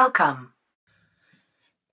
Welcome. 0.00 0.54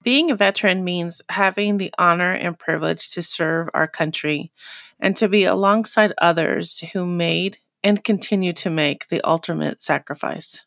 Being 0.02 0.32
a 0.32 0.36
veteran 0.38 0.86
means 0.86 1.22
having 1.28 1.76
the 1.76 1.94
honor 2.00 2.32
and 2.32 2.58
privilege 2.58 3.12
to 3.12 3.22
serve 3.22 3.68
our 3.74 3.86
country 3.86 4.54
and 4.98 5.14
to 5.18 5.28
be 5.28 5.44
alongside 5.44 6.14
others 6.18 6.80
who 6.94 7.06
made 7.06 7.58
and 7.84 8.06
continue 8.06 8.54
to 8.54 8.70
make 8.70 9.10
the 9.10 9.20
ultimate 9.28 9.82
sacrifice. 9.82 10.62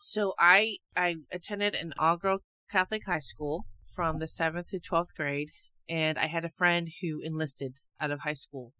So 0.00 0.32
I 0.38 0.78
I 0.96 1.16
attended 1.30 1.74
an 1.74 1.92
all-girl 1.98 2.38
Catholic 2.70 3.04
high 3.04 3.18
school 3.18 3.66
from 3.84 4.20
the 4.20 4.26
7th 4.26 4.68
to 4.68 4.78
12th 4.78 5.14
grade 5.14 5.50
and 5.90 6.16
I 6.16 6.28
had 6.28 6.46
a 6.46 6.56
friend 6.60 6.88
who 7.02 7.20
enlisted 7.22 7.82
out 8.00 8.10
of 8.10 8.20
high 8.20 8.32
school. 8.32 8.72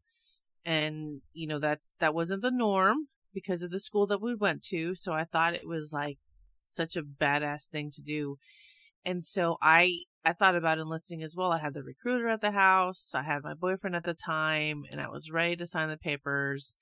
And 0.65 1.21
you 1.35 1.47
know 1.47 1.59
that's 1.59 1.93
that 1.99 2.15
wasn't 2.15 2.41
the 2.41 2.51
norm 2.51 3.09
because 3.35 3.63
of 3.63 3.71
the 3.71 3.79
school 3.79 4.07
that 4.07 4.23
we 4.23 4.35
went 4.35 4.63
to, 4.63 4.95
so 4.95 5.13
I 5.13 5.25
thought 5.25 5.53
it 5.53 5.69
was 5.69 5.93
like 5.93 6.17
such 6.63 6.97
a 6.97 7.03
badass 7.03 7.69
thing 7.69 7.91
to 7.93 8.03
do. 8.03 8.37
And 9.05 9.25
so 9.25 9.57
I 9.63 10.01
I 10.25 10.33
thought 10.33 10.57
about 10.57 10.79
enlisting 10.79 11.23
as 11.23 11.35
well. 11.37 11.53
I 11.53 11.59
had 11.59 11.75
the 11.75 11.83
recruiter 11.83 12.29
at 12.29 12.41
the 12.41 12.51
house, 12.51 13.15
I 13.15 13.23
had 13.23 13.43
my 13.43 13.55
boyfriend 13.55 13.97
at 13.97 14.05
the 14.05 14.15
time, 14.15 14.85
and 14.93 15.01
I 15.01 15.09
was 15.09 15.31
ready 15.31 15.57
to 15.57 15.67
sign 15.67 15.89
the 15.89 15.97
papers 15.97 16.77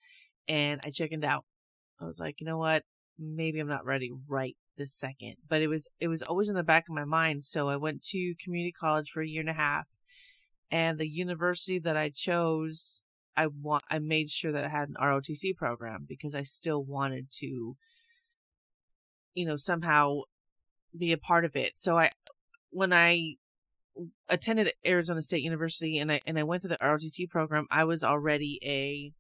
and 0.49 0.81
I 0.85 0.91
chickened 0.91 1.25
out. 1.25 1.45
I 2.01 2.05
was 2.05 2.21
like, 2.21 2.41
you 2.41 2.47
know 2.47 2.59
what? 2.59 2.83
Maybe 3.19 3.61
I'm 3.61 3.69
not 3.69 3.85
ready 3.85 4.11
right 4.29 4.57
this 4.77 4.95
second. 4.95 5.37
But 5.49 5.63
it 5.63 5.69
was 5.69 5.89
it 6.01 6.09
was 6.09 6.23
always 6.23 6.49
in 6.49 6.55
the 6.55 6.63
back 6.63 6.85
of 6.89 6.95
my 6.95 7.05
mind. 7.05 7.45
So 7.45 7.69
I 7.69 7.77
went 7.77 8.03
to 8.11 8.35
community 8.43 8.73
college 8.73 9.11
for 9.11 9.23
a 9.23 9.29
year 9.29 9.41
and 9.41 9.51
a 9.51 9.55
half. 9.55 9.89
And 10.71 10.99
the 10.99 11.09
university 11.09 11.79
that 11.79 11.97
I 11.97 12.11
chose, 12.11 13.03
I 13.37 13.47
want 13.47 13.85
I 13.91 13.99
made 13.99 14.31
sure 14.31 14.53
that 14.53 14.65
I 14.65 14.69
had 14.69 14.89
an 14.89 14.97
ROTC 15.01 15.57
program 15.57 16.05
because 16.09 16.35
I 16.35 16.43
still 16.43 16.83
wanted 16.83 17.29
to 17.39 17.77
you 19.37 19.47
know 19.47 19.57
somehow 19.57 20.23
be 20.99 21.13
a 21.13 21.19
part 21.19 21.45
of 21.45 21.55
it. 21.55 21.73
So 21.77 21.99
I 21.99 22.11
when 22.71 22.93
I 22.93 23.35
attended 24.29 24.73
Arizona 24.85 25.23
State 25.23 25.43
University 25.43 25.99
and 25.99 26.11
I 26.11 26.21
and 26.27 26.39
I 26.39 26.43
went 26.43 26.63
through 26.63 26.71
the 26.71 26.85
ROTC 26.85 27.29
program, 27.29 27.67
I 27.71 27.85
was 27.85 28.03
already 28.03 28.59
a 28.65 29.13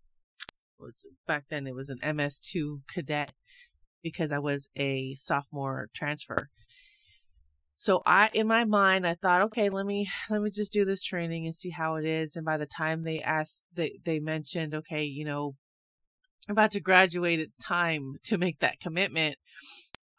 was 0.79 1.07
back 1.27 1.45
then 1.49 1.67
it 1.67 1.75
was 1.75 1.91
an 1.91 1.99
MS2 2.03 2.81
cadet 2.89 3.33
because 4.03 4.33
I 4.33 4.39
was 4.39 4.69
a 4.77 5.15
sophomore 5.15 5.89
transfer. 5.95 6.49
So 7.75 8.03
I 8.07 8.31
in 8.33 8.47
my 8.47 8.65
mind 8.65 9.07
I 9.07 9.15
thought, 9.15 9.43
okay, 9.43 9.69
let 9.69 9.87
me 9.87 10.09
let 10.31 10.43
me 10.43 10.51
just 10.51 10.73
do 10.73 10.85
this 10.85 11.05
training 11.05 11.45
and 11.45 11.55
see 11.55 11.71
how 11.71 11.97
it 11.97 12.07
is. 12.07 12.37
And 12.37 12.45
by 12.45 12.57
the 12.57 12.67
time 12.67 13.03
they 13.03 13.21
asked 13.21 13.67
they 13.75 13.99
they 14.05 14.19
mentioned, 14.19 14.75
okay, 14.75 15.05
you 15.05 15.25
know, 15.25 15.55
about 16.49 16.71
to 16.73 16.81
graduate, 16.81 17.41
it's 17.41 17.57
time 17.57 18.15
to 18.25 18.39
make 18.39 18.61
that 18.61 18.81
commitment. 18.81 19.37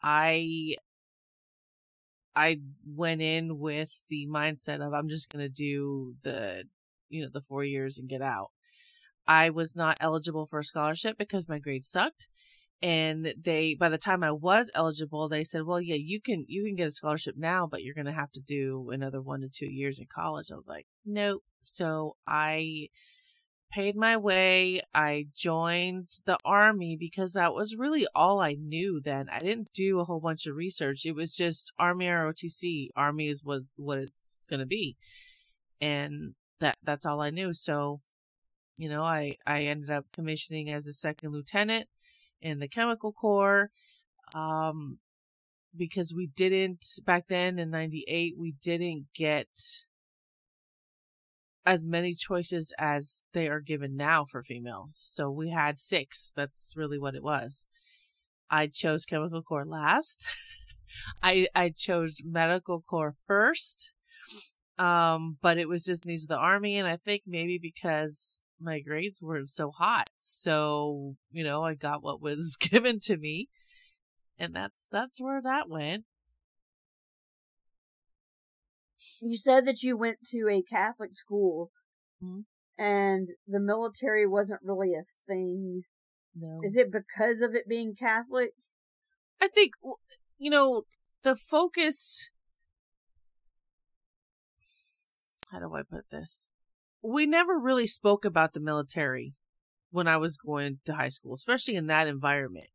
I 0.02 0.76
I 2.38 2.60
went 2.86 3.20
in 3.20 3.58
with 3.58 3.90
the 4.08 4.28
mindset 4.28 4.80
of 4.80 4.94
I'm 4.94 5.08
just 5.08 5.28
going 5.28 5.44
to 5.44 5.48
do 5.48 6.14
the, 6.22 6.64
you 7.08 7.22
know, 7.22 7.28
the 7.32 7.40
four 7.40 7.64
years 7.64 7.98
and 7.98 8.08
get 8.08 8.22
out. 8.22 8.50
I 9.26 9.50
was 9.50 9.74
not 9.74 9.96
eligible 10.00 10.46
for 10.46 10.60
a 10.60 10.64
scholarship 10.64 11.18
because 11.18 11.48
my 11.48 11.58
grades 11.58 11.88
sucked. 11.88 12.28
And 12.80 13.34
they, 13.36 13.74
by 13.74 13.88
the 13.88 13.98
time 13.98 14.22
I 14.22 14.30
was 14.30 14.70
eligible, 14.72 15.28
they 15.28 15.42
said, 15.42 15.64
well, 15.64 15.80
yeah, 15.80 15.96
you 15.96 16.20
can, 16.20 16.44
you 16.46 16.64
can 16.64 16.76
get 16.76 16.86
a 16.86 16.92
scholarship 16.92 17.34
now, 17.36 17.66
but 17.66 17.82
you're 17.82 17.94
going 17.94 18.06
to 18.06 18.12
have 18.12 18.30
to 18.32 18.40
do 18.40 18.90
another 18.92 19.20
one 19.20 19.40
to 19.40 19.48
two 19.48 19.66
years 19.66 19.98
in 19.98 20.06
college. 20.06 20.52
I 20.52 20.56
was 20.56 20.68
like, 20.68 20.86
nope. 21.04 21.42
So 21.60 22.14
I, 22.24 22.86
paid 23.70 23.96
my 23.96 24.16
way. 24.16 24.82
I 24.94 25.28
joined 25.34 26.08
the 26.24 26.38
army 26.44 26.96
because 26.96 27.34
that 27.34 27.54
was 27.54 27.76
really 27.76 28.06
all 28.14 28.40
I 28.40 28.54
knew 28.54 29.00
then. 29.00 29.28
I 29.30 29.38
didn't 29.38 29.72
do 29.74 30.00
a 30.00 30.04
whole 30.04 30.20
bunch 30.20 30.46
of 30.46 30.56
research. 30.56 31.04
It 31.04 31.14
was 31.14 31.34
just 31.34 31.72
Army 31.78 32.06
ROTC. 32.06 32.88
Army 32.96 33.28
is 33.28 33.44
was 33.44 33.70
what 33.76 33.98
it's 33.98 34.40
going 34.48 34.60
to 34.60 34.66
be. 34.66 34.96
And 35.80 36.34
that 36.60 36.76
that's 36.82 37.06
all 37.06 37.20
I 37.20 37.30
knew. 37.30 37.52
So, 37.52 38.00
you 38.76 38.88
know, 38.88 39.04
I 39.04 39.36
I 39.46 39.62
ended 39.64 39.90
up 39.90 40.06
commissioning 40.12 40.70
as 40.70 40.86
a 40.86 40.92
second 40.92 41.32
lieutenant 41.32 41.88
in 42.40 42.58
the 42.58 42.68
chemical 42.68 43.12
corps. 43.12 43.70
Um 44.34 44.98
because 45.76 46.14
we 46.14 46.26
didn't 46.26 46.84
back 47.04 47.28
then 47.28 47.58
in 47.58 47.70
98 47.70 48.34
we 48.38 48.54
didn't 48.62 49.06
get 49.14 49.48
as 51.66 51.86
many 51.86 52.14
choices 52.14 52.72
as 52.78 53.22
they 53.32 53.48
are 53.48 53.60
given 53.60 53.96
now 53.96 54.24
for 54.24 54.42
females. 54.42 54.96
So 54.96 55.30
we 55.30 55.50
had 55.50 55.78
six. 55.78 56.32
That's 56.34 56.74
really 56.76 56.98
what 56.98 57.14
it 57.14 57.22
was. 57.22 57.66
I 58.50 58.66
chose 58.66 59.04
chemical 59.04 59.42
corps 59.42 59.66
last. 59.66 60.26
I 61.22 61.48
I 61.54 61.70
chose 61.70 62.22
medical 62.24 62.80
corps 62.80 63.14
first. 63.26 63.92
Um, 64.78 65.38
but 65.42 65.58
it 65.58 65.68
was 65.68 65.84
just 65.84 66.06
needs 66.06 66.22
of 66.22 66.28
the 66.28 66.36
army, 66.36 66.76
and 66.76 66.86
I 66.86 66.96
think 66.96 67.22
maybe 67.26 67.58
because 67.60 68.44
my 68.60 68.78
grades 68.78 69.20
weren't 69.20 69.48
so 69.48 69.72
hot, 69.72 70.06
so 70.18 71.16
you 71.32 71.42
know 71.42 71.64
I 71.64 71.74
got 71.74 72.02
what 72.02 72.22
was 72.22 72.56
given 72.60 73.00
to 73.00 73.16
me, 73.16 73.48
and 74.38 74.54
that's 74.54 74.88
that's 74.90 75.20
where 75.20 75.42
that 75.42 75.68
went. 75.68 76.04
You 79.20 79.36
said 79.36 79.64
that 79.66 79.82
you 79.82 79.96
went 79.96 80.18
to 80.30 80.48
a 80.48 80.62
Catholic 80.62 81.14
school 81.14 81.70
Mhm. 82.22 82.44
and 82.76 83.28
the 83.46 83.60
military 83.60 84.26
wasn't 84.26 84.62
really 84.62 84.94
a 84.94 85.04
thing. 85.26 85.84
No, 86.34 86.60
Is 86.62 86.76
it 86.76 86.90
because 86.92 87.40
of 87.40 87.54
it 87.54 87.68
being 87.68 87.94
Catholic? 87.94 88.54
I 89.40 89.48
think 89.48 89.74
you 90.38 90.50
know 90.50 90.84
the 91.22 91.36
focus. 91.36 92.30
How 95.50 95.60
do 95.60 95.74
I 95.74 95.82
put 95.82 96.10
this? 96.10 96.48
We 97.02 97.26
never 97.26 97.58
really 97.58 97.86
spoke 97.86 98.24
about 98.24 98.52
the 98.52 98.60
military 98.60 99.34
when 99.90 100.06
I 100.06 100.16
was 100.16 100.36
going 100.36 100.80
to 100.84 100.94
high 100.94 101.08
school, 101.08 101.34
especially 101.34 101.76
in 101.76 101.86
that 101.86 102.08
environment. 102.08 102.68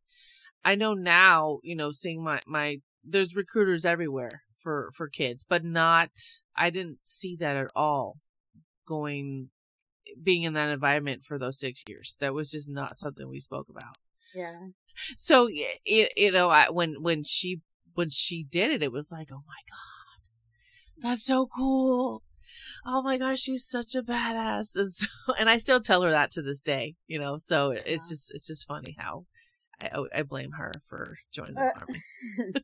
I 0.66 0.76
know 0.76 0.94
now, 0.94 1.60
you 1.64 1.76
know, 1.76 1.92
seeing 1.92 2.24
my 2.24 2.40
my 2.48 2.82
there's 3.04 3.36
recruiters 3.36 3.86
everywhere 3.86 4.44
for 4.64 4.90
for 4.96 5.08
kids, 5.10 5.44
but 5.48 5.64
not. 5.64 6.10
I 6.56 6.70
didn't 6.70 7.00
see 7.04 7.36
that 7.38 7.56
at 7.58 7.68
all 7.76 8.18
going 8.88 9.50
being 10.22 10.44
in 10.44 10.54
that 10.54 10.70
environment 10.70 11.24
for 11.24 11.38
those 11.38 11.60
six 11.60 11.84
years. 11.88 12.18
That 12.20 12.34
was 12.34 12.50
just 12.52 12.70
not 12.70 12.96
something 12.96 13.28
we 13.30 13.40
spoke 13.40 13.68
about 13.70 13.96
Yeah. 14.34 14.60
so 15.18 15.48
it, 15.52 16.12
you 16.16 16.32
know 16.32 16.50
I, 16.50 16.70
when 16.70 17.02
when 17.02 17.24
she 17.24 17.62
when 17.96 18.10
she 18.10 18.44
did 18.44 18.72
it 18.72 18.84
it 18.84 18.92
was 18.92 19.12
like 19.12 19.30
oh 19.32 19.44
my 19.48 19.62
god 19.70 20.22
that's 21.10 21.26
so 21.26 21.48
cool 21.48 22.22
oh 22.86 23.02
my 23.02 23.18
gosh 23.18 23.40
she's 23.40 23.66
such 23.68 23.96
a 23.96 24.04
badass 24.04 24.76
and 24.76 24.92
so 24.92 25.08
and 25.40 25.50
i 25.50 25.58
still 25.58 25.80
tell 25.82 26.02
her 26.02 26.12
that 26.12 26.32
to 26.32 26.42
this 26.42 26.62
day 26.62 26.96
you 27.08 27.18
know 27.20 27.38
so 27.38 27.72
it's 27.86 28.10
just 28.10 28.32
it's 28.34 28.48
just 28.48 28.68
funny 28.68 28.96
how 29.00 29.26
i 29.82 29.90
i 30.16 30.22
blame 30.24 30.52
her 30.52 30.72
for 30.88 31.16
joining 31.32 31.56
the 31.56 31.62
Uh, 31.62 31.72
army 31.80 32.02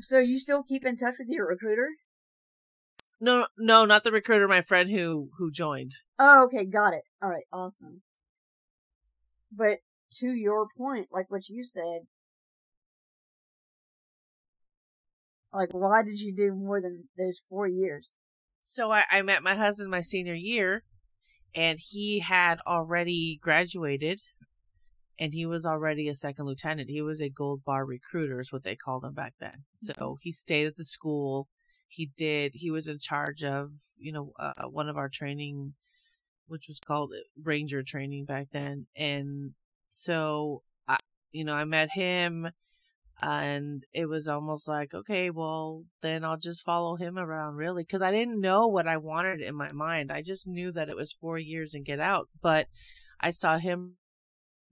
so 0.00 0.18
you 0.18 0.38
still 0.38 0.62
keep 0.62 0.84
in 0.84 0.96
touch 0.96 1.14
with 1.18 1.28
your 1.28 1.46
recruiter? 1.48 1.88
no 3.20 3.46
no 3.56 3.84
not 3.84 4.02
the 4.02 4.10
recruiter 4.10 4.48
my 4.48 4.60
friend 4.60 4.90
who 4.90 5.30
who 5.38 5.50
joined 5.50 5.92
Oh, 6.18 6.44
okay, 6.44 6.64
got 6.64 6.94
it. 6.94 7.02
All 7.22 7.28
right, 7.28 7.44
awesome. 7.52 8.02
But 9.50 9.78
to 10.20 10.28
your 10.28 10.66
point, 10.76 11.08
like 11.10 11.30
what 11.30 11.48
you 11.48 11.64
said, 11.64 12.02
like 15.52 15.72
why 15.72 16.02
did 16.02 16.20
you 16.20 16.34
do 16.34 16.54
more 16.54 16.80
than 16.80 17.08
those 17.16 17.40
four 17.48 17.66
years? 17.66 18.16
so 18.62 18.90
I, 18.90 19.04
I 19.10 19.22
met 19.22 19.42
my 19.42 19.54
husband 19.54 19.90
my 19.90 20.00
senior 20.00 20.34
year 20.34 20.84
and 21.54 21.78
he 21.78 22.20
had 22.20 22.58
already 22.66 23.38
graduated 23.42 24.22
and 25.18 25.34
he 25.34 25.46
was 25.46 25.64
already 25.64 26.08
a 26.08 26.14
second 26.14 26.46
lieutenant. 26.46 26.90
He 26.90 27.02
was 27.02 27.20
a 27.20 27.28
gold 27.28 27.64
bar 27.64 27.84
recruiter 27.84 28.40
is 28.40 28.52
what 28.52 28.64
they 28.64 28.76
called 28.76 29.04
him 29.04 29.14
back 29.14 29.34
then. 29.38 29.50
Mm-hmm. 29.50 29.92
So 30.00 30.16
he 30.20 30.32
stayed 30.32 30.66
at 30.66 30.76
the 30.76 30.84
school. 30.84 31.48
He 31.88 32.10
did 32.16 32.52
he 32.54 32.70
was 32.70 32.88
in 32.88 32.98
charge 32.98 33.44
of 33.44 33.72
you 33.98 34.12
know 34.12 34.32
uh, 34.38 34.52
uh 34.58 34.68
one 34.68 34.88
of 34.88 34.96
our 34.96 35.08
training 35.08 35.74
which 36.46 36.68
was 36.68 36.80
called 36.80 37.12
uh, 37.12 37.22
ranger 37.42 37.82
training 37.82 38.24
back 38.24 38.48
then. 38.52 38.86
And 38.96 39.52
so 39.94 40.62
i 40.88 40.96
you 41.30 41.44
know 41.44 41.54
i 41.54 41.64
met 41.64 41.90
him 41.90 42.50
and 43.22 43.84
it 43.92 44.06
was 44.06 44.26
almost 44.26 44.66
like 44.66 44.92
okay 44.92 45.30
well 45.30 45.84
then 46.02 46.24
i'll 46.24 46.36
just 46.36 46.64
follow 46.64 46.96
him 46.96 47.16
around 47.16 47.54
really 47.54 47.84
because 47.84 48.02
i 48.02 48.10
didn't 48.10 48.40
know 48.40 48.66
what 48.66 48.88
i 48.88 48.96
wanted 48.96 49.40
in 49.40 49.54
my 49.54 49.68
mind. 49.72 50.10
I 50.12 50.20
just 50.20 50.48
knew 50.48 50.72
that 50.72 50.88
it 50.88 50.96
was 50.96 51.12
four 51.12 51.38
years 51.38 51.74
and 51.74 51.84
get 51.84 52.00
out 52.00 52.28
but 52.42 52.66
i 53.20 53.30
saw 53.30 53.58
him 53.58 53.94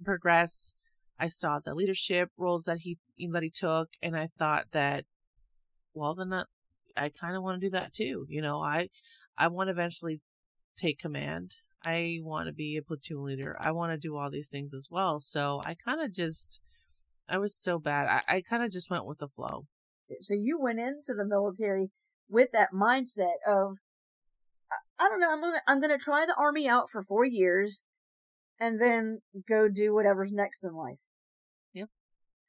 progress. 0.04 0.74
I 1.18 1.28
saw 1.28 1.58
the 1.58 1.74
leadership 1.74 2.30
roles 2.36 2.64
that 2.64 2.78
he 2.80 2.98
that 3.30 3.42
he 3.44 3.50
took 3.50 3.90
and 4.02 4.16
i 4.16 4.26
thought 4.26 4.64
that 4.72 5.04
well 5.94 6.14
then 6.16 6.32
uh, 6.32 6.44
I, 6.96 7.04
I 7.04 7.08
kind 7.10 7.36
of 7.36 7.42
want 7.44 7.60
to 7.60 7.66
do 7.66 7.70
that 7.70 7.92
too 7.92 8.26
you 8.28 8.42
know? 8.42 8.60
I 8.60 8.88
i 9.38 9.46
want 9.46 9.68
to 9.68 9.72
eventually 9.72 10.20
take 10.76 10.98
command. 10.98 11.56
I 11.84 12.18
want 12.22 12.46
to 12.46 12.52
be 12.52 12.76
a 12.76 12.82
platoon 12.82 13.24
leader. 13.24 13.56
I 13.64 13.72
want 13.72 13.92
to 13.92 13.98
do 13.98 14.16
all 14.16 14.30
these 14.30 14.48
things 14.48 14.72
as 14.74 14.88
well. 14.90 15.20
So 15.20 15.60
i 15.64 15.74
kind 15.74 16.00
of 16.00 16.12
just 16.12 16.60
I 17.28 17.38
was 17.38 17.56
so 17.56 17.78
bad. 17.78 18.06
I, 18.28 18.36
I 18.36 18.40
kind 18.42 18.62
of 18.62 18.70
just 18.70 18.90
went 18.90 19.06
with 19.06 19.18
the 19.18 19.28
flow. 19.28 19.66
Eh, 20.10 20.16
so 20.20 20.34
you 20.34 20.60
went 20.60 20.80
into 20.80 21.14
the 21.16 21.24
military 21.24 21.90
with 22.28 22.50
that 22.52 22.70
mindset 22.74 23.36
of, 23.46 23.78
I, 24.70 25.04
I 25.04 25.08
don't 25.08 25.20
know, 25.20 25.32
I'm 25.32 25.40
gonna, 25.40 25.62
I'm 25.66 25.80
gonna 25.80 25.98
try 25.98 26.26
the 26.26 26.36
army 26.38 26.68
out 26.68 26.90
for 26.90 27.02
four 27.02 27.24
years 27.24 27.84
and 28.62 28.80
then 28.80 29.18
go 29.48 29.68
do 29.68 29.92
whatever's 29.92 30.30
next 30.30 30.62
in 30.62 30.72
life. 30.72 31.00
Yep. 31.74 31.88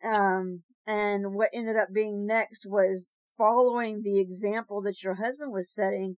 Um, 0.05 0.61
and 0.85 1.33
what 1.33 1.49
ended 1.51 1.75
up 1.75 1.87
being 1.91 2.27
next 2.27 2.67
was 2.67 3.15
following 3.35 4.03
the 4.03 4.19
example 4.19 4.79
that 4.83 5.01
your 5.01 5.15
husband 5.15 5.51
was 5.51 5.73
setting 5.73 6.17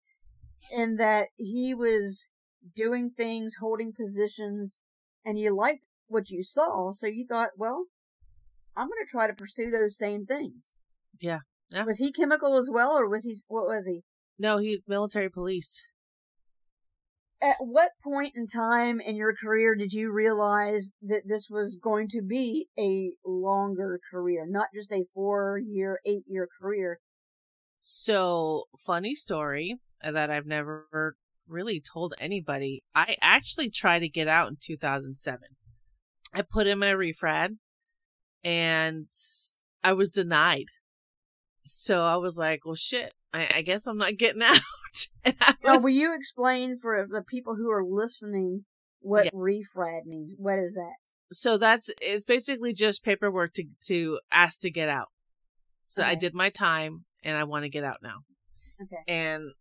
in 0.76 0.96
that 0.96 1.28
he 1.36 1.74
was 1.74 2.30
doing 2.74 3.12
things, 3.16 3.54
holding 3.60 3.92
positions, 3.92 4.80
and 5.24 5.38
you 5.38 5.54
liked 5.54 5.84
what 6.08 6.28
you 6.28 6.42
saw. 6.42 6.90
So 6.90 7.06
you 7.06 7.24
thought, 7.24 7.50
well, 7.56 7.84
I'm 8.76 8.88
going 8.88 9.06
to 9.06 9.10
try 9.10 9.28
to 9.28 9.32
pursue 9.32 9.70
those 9.70 9.96
same 9.96 10.26
things. 10.26 10.80
Yeah. 11.20 11.40
yeah. 11.70 11.84
Was 11.84 11.98
he 11.98 12.10
chemical 12.10 12.58
as 12.58 12.68
well, 12.68 12.98
or 12.98 13.08
was 13.08 13.26
he, 13.26 13.36
what 13.46 13.68
was 13.68 13.86
he? 13.86 14.02
No, 14.40 14.58
he's 14.58 14.88
military 14.88 15.30
police. 15.30 15.80
At 17.44 17.56
what 17.60 17.90
point 18.02 18.32
in 18.34 18.46
time 18.46 19.00
in 19.00 19.16
your 19.16 19.34
career 19.34 19.74
did 19.74 19.92
you 19.92 20.10
realize 20.10 20.94
that 21.02 21.24
this 21.26 21.48
was 21.50 21.76
going 21.76 22.08
to 22.08 22.22
be 22.22 22.68
a 22.78 23.10
longer 23.22 24.00
career, 24.10 24.46
not 24.48 24.68
just 24.74 24.90
a 24.90 25.04
four 25.12 25.58
year, 25.58 26.00
eight 26.06 26.24
year 26.26 26.48
career? 26.58 27.00
So, 27.78 28.64
funny 28.86 29.14
story 29.14 29.76
that 30.02 30.30
I've 30.30 30.46
never 30.46 31.16
really 31.46 31.80
told 31.80 32.14
anybody. 32.18 32.82
I 32.94 33.16
actually 33.20 33.68
tried 33.68 33.98
to 33.98 34.08
get 34.08 34.26
out 34.26 34.48
in 34.48 34.56
2007. 34.58 35.48
I 36.32 36.40
put 36.40 36.66
in 36.66 36.78
my 36.78 36.86
refrad 36.92 37.58
and 38.42 39.08
I 39.82 39.92
was 39.92 40.10
denied. 40.10 40.68
So 41.64 42.00
I 42.00 42.16
was 42.16 42.38
like, 42.38 42.64
well, 42.64 42.74
shit, 42.74 43.12
I, 43.34 43.48
I 43.56 43.62
guess 43.62 43.86
I'm 43.86 43.98
not 43.98 44.16
getting 44.16 44.42
out. 44.50 44.58
I 45.26 45.34
Now, 45.64 45.80
will 45.80 45.88
you 45.90 46.14
explain 46.14 46.76
for 46.76 47.06
the 47.10 47.22
people 47.22 47.56
who 47.56 47.70
are 47.70 47.84
listening 47.84 48.64
what 49.00 49.26
Yeah. 49.26 49.30
refrad 49.34 50.06
means? 50.06 50.34
What 50.38 50.58
is 50.58 50.74
that? 50.74 50.94
so 51.32 51.58
that's, 51.58 51.90
it's 52.00 52.22
basically 52.24 52.72
just 52.72 53.02
paperwork 53.02 53.54
to, 53.54 53.64
to 53.86 54.20
ask 54.30 54.60
to 54.60 54.70
get 54.70 54.88
out. 54.88 55.08
So 55.88 56.02
I 56.04 56.14
did 56.14 56.32
my 56.32 56.48
time 56.48 57.06
and 57.24 57.36
I 57.36 57.42
want 57.44 57.64
to 57.64 57.68
get 57.68 57.82
out 57.82 57.96
now. 58.02 58.18
Okay. 58.82 59.02
And 59.08 59.52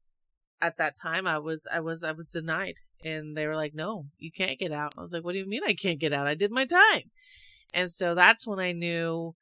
at 0.61 0.77
that 0.77 0.95
time 0.95 1.25
I 1.25 1.39
was, 1.39 1.65
I 1.71 1.79
was, 1.79 2.03
I 2.03 2.11
was 2.11 2.27
denied 2.29 2.75
and 3.03 3.35
they 3.35 3.47
were 3.47 3.55
like, 3.55 3.73
no, 3.73 4.05
you 4.19 4.31
can't 4.31 4.59
get 4.59 4.71
out. 4.71 4.93
I 4.97 5.01
was 5.01 5.13
like, 5.13 5.23
what 5.23 5.31
do 5.33 5.39
you 5.39 5.47
mean 5.47 5.61
I 5.65 5.73
can't 5.73 5.99
get 5.99 6.13
out? 6.13 6.27
I 6.27 6.35
did 6.35 6.51
my 6.51 6.65
time. 6.65 7.09
And 7.73 7.91
so 7.91 8.13
that's 8.13 8.45
when 8.45 8.59
I 8.59 8.71
knew, 8.71 9.33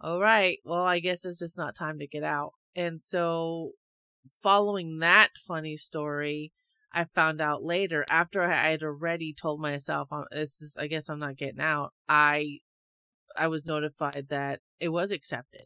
all 0.00 0.20
right, 0.20 0.58
well, 0.64 0.82
I 0.84 0.98
guess 0.98 1.24
it's 1.24 1.38
just 1.38 1.56
not 1.56 1.76
time 1.76 1.98
to 2.00 2.06
get 2.08 2.24
out. 2.24 2.52
And 2.76 3.02
so 3.02 3.72
following 4.40 4.98
that 4.98 5.30
funny 5.38 5.76
story, 5.76 6.52
I 6.92 7.04
found 7.04 7.40
out 7.40 7.62
later 7.64 8.04
after 8.10 8.42
I 8.42 8.70
had 8.70 8.82
already 8.82 9.32
told 9.32 9.60
myself, 9.60 10.08
"Uh, 10.12 10.24
this 10.30 10.62
is, 10.62 10.76
I 10.78 10.86
guess 10.86 11.08
I'm 11.08 11.18
not 11.18 11.36
getting 11.36 11.60
out. 11.60 11.92
I, 12.08 12.60
I 13.36 13.48
was 13.48 13.66
notified 13.66 14.26
that 14.28 14.60
it 14.78 14.90
was 14.90 15.10
accepted. 15.10 15.62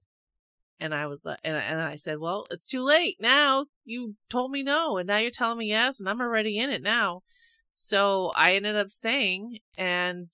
And 0.81 0.95
I 0.95 1.07
was 1.09 1.27
like, 1.27 1.39
and, 1.45 1.57
and 1.57 1.81
I 1.81 1.97
said, 1.97 2.19
well, 2.19 2.45
it's 2.51 2.67
too 2.67 2.83
late 2.83 3.17
now. 3.21 3.67
You 3.85 4.17
told 4.31 4.51
me 4.51 4.63
no, 4.63 4.97
and 4.97 5.07
now 5.07 5.19
you're 5.19 5.31
telling 5.31 5.59
me 5.59 5.67
yes, 5.67 6.01
and 6.01 6.09
I'm 6.09 6.23
already 6.23 6.59
in 6.59 6.71
it 6.71 6.83
now. 6.83 7.23
So 7.73 8.33
I 8.35 8.55
ended 8.55 8.77
up 8.77 8.89
staying, 8.91 9.59
and 9.77 10.31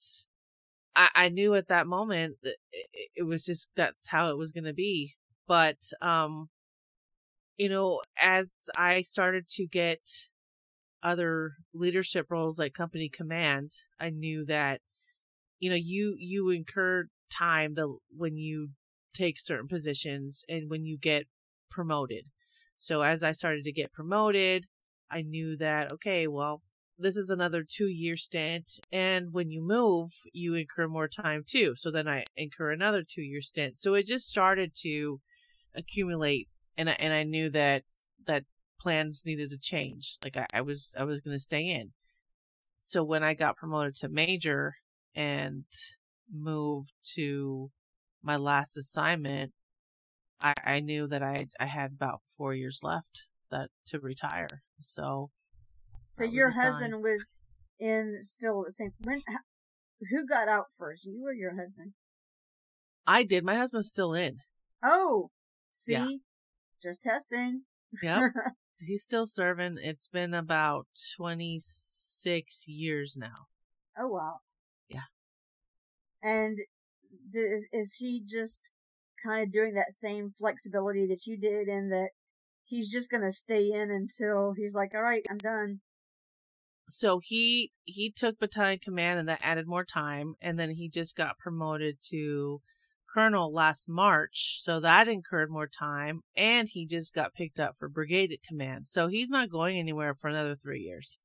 I, 0.95 1.09
I 1.15 1.29
knew 1.31 1.55
at 1.55 1.69
that 1.69 1.87
moment 1.89 2.37
that 2.43 2.57
it, 2.73 3.11
it 3.17 3.23
was 3.25 3.45
just 3.45 3.71
that's 3.75 4.09
how 4.09 4.31
it 4.31 4.39
was 4.39 4.53
going 4.53 4.65
to 4.65 4.73
be. 4.73 5.17
But, 5.49 5.79
um, 6.01 6.49
you 7.57 7.69
know, 7.69 8.01
as 8.21 8.51
I 8.77 9.03
started 9.03 9.49
to 9.51 9.67
get 9.67 10.01
other 11.03 11.53
leadership 11.73 12.27
roles 12.31 12.59
like 12.59 12.75
company 12.75 13.09
command, 13.09 13.73
I 14.01 14.11
knew 14.11 14.45
that, 14.47 14.81
you 15.59 15.71
know, 15.71 15.77
you, 15.77 16.17
you 16.19 16.51
incur 16.51 17.09
time 17.31 17.75
the, 17.75 17.97
when 18.17 18.37
you 18.37 18.71
take 19.15 19.41
certain 19.41 19.69
positions 19.69 20.45
and 20.49 20.69
when 20.69 20.85
you 20.85 20.99
get 20.99 21.27
promoted. 21.71 22.27
So 22.77 23.03
as 23.03 23.23
I 23.23 23.33
started 23.33 23.65
to 23.65 23.73
get 23.73 23.93
promoted, 23.93 24.67
I 25.11 25.23
knew 25.23 25.57
that, 25.57 25.93
okay, 25.93 26.27
well, 26.27 26.63
this 26.99 27.17
is 27.17 27.31
another 27.31 27.63
two 27.63 27.89
year 27.89 28.17
stint. 28.17 28.81
And 28.93 29.33
when 29.33 29.51
you 29.51 29.63
move, 29.63 30.13
you 30.33 30.55
incur 30.55 30.89
more 30.89 31.09
time 31.09 31.43
too. 31.47 31.75
So 31.77 31.91
then 31.91 32.09
I 32.09 32.25
incur 32.37 32.71
another 32.73 33.03
two 33.03 33.23
year 33.23 33.41
stint. 33.41 33.77
So 33.77 33.95
it 33.95 34.07
just 34.07 34.29
started 34.29 34.73
to 34.83 35.21
accumulate. 35.75 36.49
And 36.79 36.91
I, 36.91 36.97
and 37.01 37.13
I 37.13 37.23
knew 37.23 37.51
that, 37.51 37.85
that 38.27 38.45
plans 38.81 39.23
needed 39.25 39.51
to 39.51 39.59
change. 39.59 40.19
Like 40.23 40.37
I, 40.37 40.47
I 40.53 40.61
was, 40.61 40.95
I 40.99 41.05
was 41.05 41.21
going 41.21 41.37
to 41.37 41.43
stay 41.43 41.69
in. 41.69 41.93
So 42.83 43.03
when 43.03 43.25
I 43.25 43.35
got 43.35 43.57
promoted 43.57 43.97
to 43.97 44.09
major 44.09 44.77
and 45.15 45.65
moved 46.33 46.93
to 47.15 47.71
my 48.23 48.37
last 48.37 48.77
assignment, 48.77 49.53
I, 50.43 50.55
I 50.65 50.81
knew 50.81 51.07
that 51.09 51.23
I, 51.23 51.37
I 51.59 51.67
had 51.67 51.93
about 51.93 52.21
four 52.37 52.55
years 52.55 52.81
left 52.83 53.25
that 53.51 53.71
to 53.87 53.99
retire. 53.99 54.63
So, 54.81 55.31
So 56.11 56.25
your 56.25 56.51
a 56.51 56.53
sign. 56.53 56.65
husband 56.65 57.03
was 57.03 57.27
in 57.81 58.19
still 58.23 58.65
the 58.65 58.73
same. 58.73 58.93
When? 59.03 59.23
Who 60.11 60.27
got 60.27 60.49
out 60.49 60.67
first? 60.77 61.07
You 61.07 61.27
or 61.27 61.33
your 61.33 61.57
husband? 61.57 61.93
I 63.07 63.23
did. 63.23 63.45
My 63.45 63.55
husband's 63.55 63.89
still 63.89 64.13
in. 64.13 64.39
Oh, 64.85 65.31
see, 65.73 65.93
Yeah. 65.93 66.07
Just 66.83 67.03
testing. 67.03 67.63
Yep. 68.03 68.33
He's 68.87 69.05
still 69.05 69.27
serving. 69.27 69.79
It's 69.81 70.07
been 70.09 70.35
about 70.35 70.87
26 71.17 72.69
years 72.69 73.17
now. 73.19 73.47
oh 73.99 74.09
wow. 74.09 74.37
Yeah. 74.89 75.09
And 76.23 76.59
is 77.33 77.69
is 77.73 77.97
he 77.99 78.23
just 78.25 78.71
kind 79.25 79.43
of 79.43 79.53
doing 79.53 79.75
that 79.75 79.93
same 79.93 80.31
flexibility 80.31 81.07
that 81.07 81.27
you 81.27 81.39
did, 81.39 81.69
in 81.69 81.89
that 81.89 82.11
he's 82.65 82.91
just 82.91 83.11
gonna 83.11 83.33
stay 83.33 83.71
in 83.73 83.91
until 83.91 84.53
he's 84.57 84.75
like, 84.75 84.93
all 84.95 85.03
right, 85.03 85.25
I'm 85.31 85.39
done. 85.39 85.81
So 86.89 87.19
he, 87.19 87.73
he 87.85 88.11
took 88.11 88.39
battalion 88.39 88.79
command 88.79 89.19
and 89.19 89.29
that 89.29 89.41
added 89.43 89.67
more 89.67 89.85
time. 89.85 90.35
And 90.41 90.59
then 90.59 90.71
he 90.71 90.89
just 90.89 91.17
got 91.17 91.39
promoted 91.39 91.99
to 92.11 92.61
colonel 93.13 93.53
last 93.53 93.89
March. 93.89 94.59
So 94.61 94.81
that 94.81 95.09
incurred 95.09 95.51
more 95.51 95.67
time. 95.67 96.21
And 96.37 96.69
he 96.69 96.87
just 96.87 97.15
got 97.15 97.35
picked 97.35 97.61
up 97.61 97.77
for 97.79 97.89
brigade 97.89 98.37
command. 98.47 98.87
So 98.87 99.09
he's 99.09 99.31
not 99.31 99.51
going 99.51 99.79
anywhere 99.79 100.15
for 100.15 100.29
another 100.29 100.55
three 100.55 100.81
years. 100.81 101.19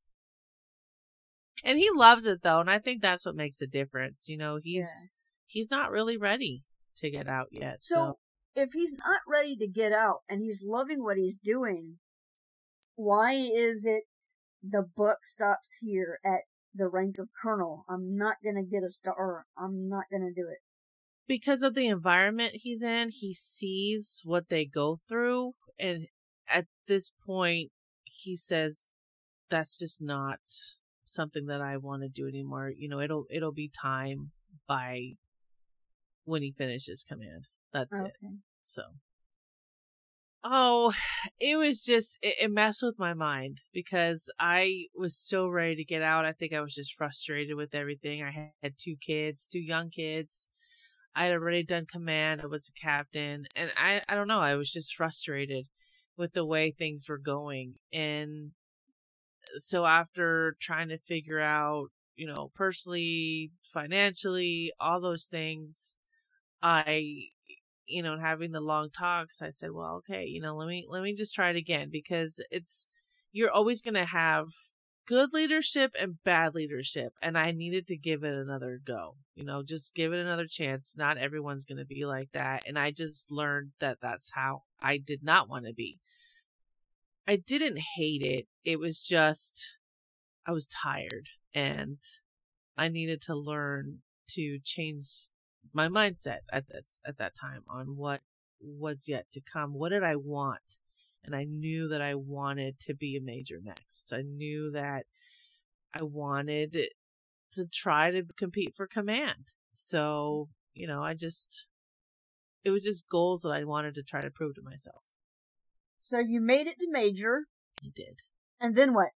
And 1.64 1.78
he 1.78 1.90
loves 1.94 2.26
it 2.26 2.42
though. 2.42 2.60
And 2.60 2.70
I 2.70 2.80
think 2.80 3.02
that's 3.02 3.26
what 3.26 3.36
makes 3.36 3.62
a 3.62 3.68
difference. 3.68 4.28
You 4.28 4.38
know, 4.38 4.58
he's, 4.62 4.84
Yeah. 4.84 5.08
he's 5.48 5.70
not 5.70 5.92
really 5.92 6.18
ready 6.18 6.62
to 6.98 7.12
get 7.12 7.28
out 7.28 7.48
yet. 7.52 7.84
So, 7.84 7.96
So, 7.96 8.20
if 8.56 8.74
he's 8.74 8.96
not 8.96 9.22
ready 9.28 9.56
to 9.58 9.68
get 9.68 9.92
out 9.92 10.20
and 10.28 10.42
he's 10.42 10.64
loving 10.66 11.04
what 11.04 11.18
he's 11.18 11.38
doing, 11.38 12.00
why 12.96 13.34
is 13.34 13.86
it 13.86 14.04
the 14.62 14.84
buck 14.84 15.26
stops 15.26 15.78
here 15.82 16.20
at 16.24 16.42
the 16.74 16.88
rank 16.88 17.18
of 17.18 17.30
colonel? 17.42 17.86
I'm 17.90 18.16
not 18.16 18.38
gonna 18.44 18.64
get 18.64 18.84
a 18.84 18.90
star. 18.90 19.46
I'm 19.58 19.88
not 19.88 20.06
gonna 20.12 20.34
do 20.36 20.48
it. 20.50 20.60
Because 21.32 21.64
of 21.64 21.76
the 21.76 21.88
environment 21.88 22.52
he's 22.56 22.84
in, 22.84 23.08
he 23.10 23.34
sees 23.34 24.22
what 24.26 24.50
they 24.50 24.66
go 24.66 24.98
through. 25.08 25.54
And 25.80 26.08
at 26.46 26.66
this 26.90 27.14
point, 27.26 27.72
he 28.04 28.36
says, 28.36 28.90
that's 29.50 29.78
just 29.78 30.02
not 30.02 30.40
something 31.06 31.46
that 31.46 31.62
I 31.62 31.78
want 31.78 32.02
to 32.02 32.10
do 32.10 32.28
anymore. 32.28 32.74
You 32.78 32.90
know, 32.90 33.00
it'll, 33.00 33.28
it'll 33.30 33.54
be 33.54 33.70
time 33.70 34.32
by 34.68 35.12
when 36.26 36.42
he 36.42 36.52
finishes 36.52 37.06
command. 37.08 37.48
That's 37.72 37.98
it. 37.98 38.12
So, 38.64 38.82
oh, 40.44 40.92
it 41.40 41.56
was 41.56 41.86
just, 41.86 42.18
it, 42.22 42.36
it 42.42 42.52
messed 42.52 42.84
with 42.84 43.00
my 43.00 43.14
mind 43.14 43.62
because 43.74 44.30
I 44.38 44.88
was 44.94 45.16
so 45.18 45.48
ready 45.48 45.78
to 45.78 45.86
get 45.86 46.02
out. 46.02 46.26
I 46.26 46.34
think 46.34 46.52
I 46.52 46.60
was 46.60 46.76
just 46.76 46.94
frustrated 46.94 47.56
with 47.56 47.74
everything. 47.74 48.22
I 48.22 48.52
had 48.62 48.74
two 48.78 48.98
kids, 49.00 49.48
two 49.48 49.62
young 49.62 49.90
kids. 49.90 50.50
I 51.16 51.26
had 51.26 51.34
already 51.34 51.64
done 51.64 51.86
command. 51.86 52.42
I 52.42 52.48
was 52.48 52.70
a 52.70 52.80
captain 52.80 53.46
and 53.56 53.72
I, 53.78 54.02
I 54.08 54.16
don't 54.16 54.28
know. 54.28 54.40
I 54.40 54.56
was 54.56 54.72
just 54.72 54.96
frustrated 54.96 55.68
with 56.18 56.34
the 56.34 56.46
way 56.46 56.72
things 56.72 57.08
were 57.10 57.18
going. 57.18 57.76
And 57.92 58.52
uh, 59.44 59.60
so 59.60 59.86
after 59.86 60.56
trying 60.62 60.90
to 60.90 60.98
figure 60.98 61.40
out, 61.40 61.88
you 62.16 62.28
know, 62.28 62.52
personally, 62.56 63.52
financially, 63.64 64.72
all 64.80 65.02
those 65.02 65.26
things, 65.26 65.96
I, 66.62 67.30
you 67.86 68.04
know, 68.04 68.18
having 68.20 68.52
the 68.52 68.62
long 68.62 68.90
talks, 68.90 69.42
I 69.42 69.50
said, 69.50 69.72
well, 69.72 69.96
okay, 69.98 70.26
you 70.26 70.42
know, 70.42 70.56
let 70.56 70.68
me, 70.68 70.86
let 70.88 71.02
me 71.02 71.14
just 71.14 71.34
try 71.34 71.50
it 71.50 71.56
again 71.56 71.90
because 71.92 72.40
it's, 72.52 72.88
you're 73.32 73.52
always 73.52 73.82
going 73.82 73.96
to 73.96 74.06
have 74.06 74.48
good 75.06 75.34
leadership 75.34 75.92
and 76.00 76.24
bad 76.24 76.54
leadership 76.54 77.14
and 77.22 77.38
i 77.38 77.52
needed 77.52 77.88
to 77.88 77.98
give 77.98 78.24
it 78.24 78.34
another 78.34 78.80
go 78.86 79.16
you 79.36 79.46
know 79.46 79.64
just 79.64 79.96
give 79.96 80.14
it 80.14 80.20
another 80.20 80.46
chance. 80.46 80.96
Not 80.98 81.18
everyone's 81.18 81.66
going 81.66 81.78
to 81.80 81.86
be 81.86 82.06
like 82.06 82.32
that 82.34 82.64
and 82.68 82.78
i 82.78 82.92
just 82.92 83.32
learned 83.32 83.72
that 83.80 83.98
that's 84.02 84.32
how 84.34 84.64
i 84.84 84.98
did 84.98 85.24
not 85.24 85.50
want 85.50 85.66
to 85.66 85.74
be. 85.74 86.00
I 87.28 87.38
didn't 87.38 87.80
hate 87.96 88.22
it 88.22 88.48
it 88.66 88.80
was 88.80 89.02
just 89.02 89.78
i 90.46 90.52
was 90.52 90.68
tired 90.68 91.30
and 91.54 91.98
i 92.78 92.88
needed 92.88 93.22
to 93.22 93.36
learn 93.36 94.00
to 94.30 94.60
change 94.64 95.30
my 95.74 95.88
mindset 95.88 96.40
at 96.52 96.68
that 96.68 96.86
at 97.06 97.18
that 97.18 97.34
time 97.40 97.64
on 97.70 97.96
what 97.96 98.22
was 98.60 99.08
yet 99.08 99.26
to 99.32 99.42
come. 99.42 99.74
What 99.74 99.90
did 99.90 100.04
i 100.04 100.16
want 100.16 100.80
and 101.26 101.36
I 101.36 101.44
knew 101.44 101.88
that 101.90 102.02
I 102.02 102.16
wanted 102.16 102.80
to 102.82 102.94
be 102.94 103.16
a 103.16 103.22
major 103.22 103.60
next. 103.64 104.12
I 104.14 104.22
knew 104.22 104.72
that 104.72 105.06
I 106.00 106.04
wanted 106.04 106.78
to 107.54 107.66
try 107.66 108.12
to 108.12 108.24
compete 108.38 108.74
for 108.76 108.88
command. 108.88 109.54
So, 109.74 110.50
you 110.74 110.88
know, 110.88 111.04
I 111.04 111.14
just, 111.14 111.68
it 112.64 112.72
was 112.72 112.84
just 112.84 113.10
goals 113.10 113.42
that 113.42 113.50
I 113.50 113.64
wanted 113.64 113.96
to 113.96 114.04
try 114.04 114.22
to 114.22 114.32
prove 114.32 114.56
to 114.56 114.62
myself. 114.62 115.04
So 116.00 116.20
you 116.20 116.42
made 116.42 116.68
it 116.68 116.80
to 116.80 116.88
major. 116.90 117.46
I 117.84 117.90
did. 117.94 118.22
And 118.60 118.76
then 118.76 118.94
what? 118.94 119.10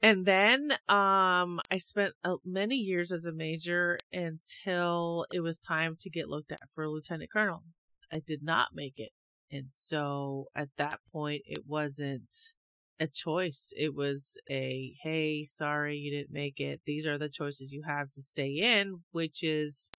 And 0.00 0.26
then, 0.26 0.72
um, 0.88 1.60
I 1.70 1.78
spent 1.78 2.14
uh, 2.24 2.36
many 2.44 2.76
years 2.76 3.12
as 3.12 3.24
a 3.24 3.32
major 3.32 3.98
until 4.12 5.26
it 5.32 5.40
was 5.40 5.58
time 5.58 5.96
to 6.00 6.10
get 6.10 6.28
looked 6.28 6.50
at 6.50 6.70
for 6.74 6.84
a 6.84 6.90
lieutenant 6.90 7.30
colonel. 7.30 7.62
I 8.14 8.18
did 8.26 8.42
not 8.42 8.68
make 8.74 8.94
it. 8.96 9.10
And 9.52 9.66
so 9.68 10.46
at 10.56 10.70
that 10.78 11.00
point, 11.12 11.42
it 11.46 11.64
wasn't 11.66 12.54
a 12.98 13.06
choice. 13.06 13.74
It 13.76 13.94
was 13.94 14.38
a, 14.50 14.94
hey, 15.02 15.44
sorry, 15.44 15.98
you 15.98 16.10
didn't 16.10 16.32
make 16.32 16.58
it. 16.58 16.80
These 16.86 17.06
are 17.06 17.18
the 17.18 17.28
choices 17.28 17.70
you 17.70 17.82
have 17.86 18.10
to 18.12 18.22
stay 18.22 18.52
in, 18.52 19.00
which 19.12 19.42
is 19.42 19.90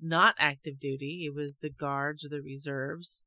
not 0.00 0.36
active 0.38 0.78
duty. 0.78 1.24
It 1.26 1.34
was 1.34 1.56
the 1.56 1.70
guards 1.70 2.24
or 2.24 2.28
the 2.28 2.42
reserves. 2.42 3.24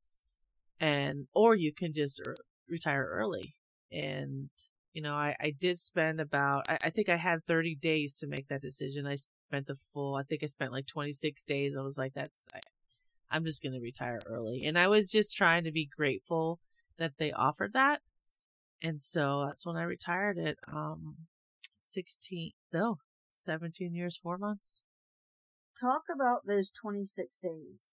And, 0.80 1.26
or 1.34 1.54
you 1.54 1.74
can 1.74 1.92
just 1.92 2.20
er- 2.26 2.34
retire 2.68 3.06
early. 3.12 3.54
And, 3.92 4.48
you 4.94 5.02
know, 5.02 5.14
I, 5.14 5.36
I 5.38 5.52
did 5.58 5.78
spend 5.78 6.20
about, 6.22 6.64
I, 6.68 6.78
I 6.84 6.90
think 6.90 7.10
I 7.10 7.16
had 7.16 7.44
30 7.44 7.74
days 7.74 8.18
to 8.20 8.26
make 8.26 8.48
that 8.48 8.62
decision. 8.62 9.06
I 9.06 9.16
spent 9.50 9.66
the 9.66 9.76
full, 9.92 10.14
I 10.14 10.22
think 10.22 10.42
I 10.42 10.46
spent 10.46 10.72
like 10.72 10.86
26 10.86 11.44
days. 11.44 11.76
I 11.76 11.82
was 11.82 11.98
like, 11.98 12.14
that's, 12.14 12.48
I, 12.54 12.60
I'm 13.30 13.44
just 13.44 13.62
going 13.62 13.72
to 13.72 13.80
retire 13.80 14.18
early. 14.26 14.64
And 14.64 14.78
I 14.78 14.88
was 14.88 15.10
just 15.10 15.36
trying 15.36 15.64
to 15.64 15.72
be 15.72 15.88
grateful 15.96 16.60
that 16.98 17.14
they 17.18 17.32
offered 17.32 17.72
that. 17.72 18.00
And 18.82 19.00
so 19.00 19.44
that's 19.46 19.66
when 19.66 19.76
I 19.76 19.82
retired 19.82 20.38
at 20.38 20.56
um 20.72 21.16
16 21.84 22.52
no, 22.72 22.98
17 23.32 23.94
years 23.94 24.18
4 24.22 24.38
months. 24.38 24.84
Talk 25.80 26.02
about 26.14 26.46
those 26.46 26.70
26 26.70 27.38
days. 27.38 27.92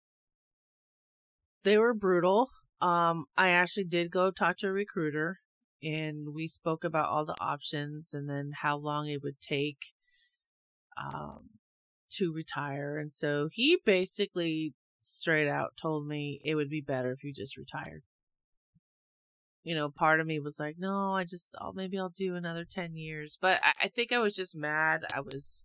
They 1.64 1.78
were 1.78 1.94
brutal. 1.94 2.50
Um 2.80 3.26
I 3.36 3.50
actually 3.50 3.84
did 3.84 4.10
go 4.10 4.30
talk 4.30 4.58
to 4.58 4.68
a 4.68 4.72
recruiter 4.72 5.38
and 5.82 6.34
we 6.34 6.46
spoke 6.46 6.84
about 6.84 7.08
all 7.08 7.24
the 7.24 7.40
options 7.40 8.14
and 8.14 8.28
then 8.28 8.52
how 8.62 8.76
long 8.76 9.08
it 9.08 9.22
would 9.22 9.40
take 9.40 9.94
um 10.96 11.50
to 12.10 12.32
retire. 12.32 12.98
And 12.98 13.10
so 13.10 13.48
he 13.50 13.78
basically 13.84 14.74
straight 15.02 15.49
out 15.49 15.76
told 15.76 16.06
me 16.06 16.40
it 16.44 16.54
would 16.54 16.71
be 16.71 16.80
better 16.80 17.12
if 17.12 17.25
you 17.25 17.32
just 17.32 17.56
retired. 17.56 18.02
You 19.64 19.75
know, 19.75 19.90
part 19.90 20.21
of 20.21 20.26
me 20.26 20.40
was 20.40 20.59
like, 20.59 20.76
no, 20.78 21.14
I 21.14 21.25
just, 21.25 21.54
oh, 21.61 21.73
maybe 21.73 21.99
I'll 21.99 22.09
do 22.09 22.35
another 22.35 22.64
10 22.64 22.97
years. 22.97 23.38
But 23.40 23.61
I, 23.62 23.73
I 23.82 23.88
think 23.88 24.11
I 24.11 24.18
was 24.18 24.35
just 24.35 24.56
mad. 24.56 25.04
I 25.14 25.21
was 25.21 25.64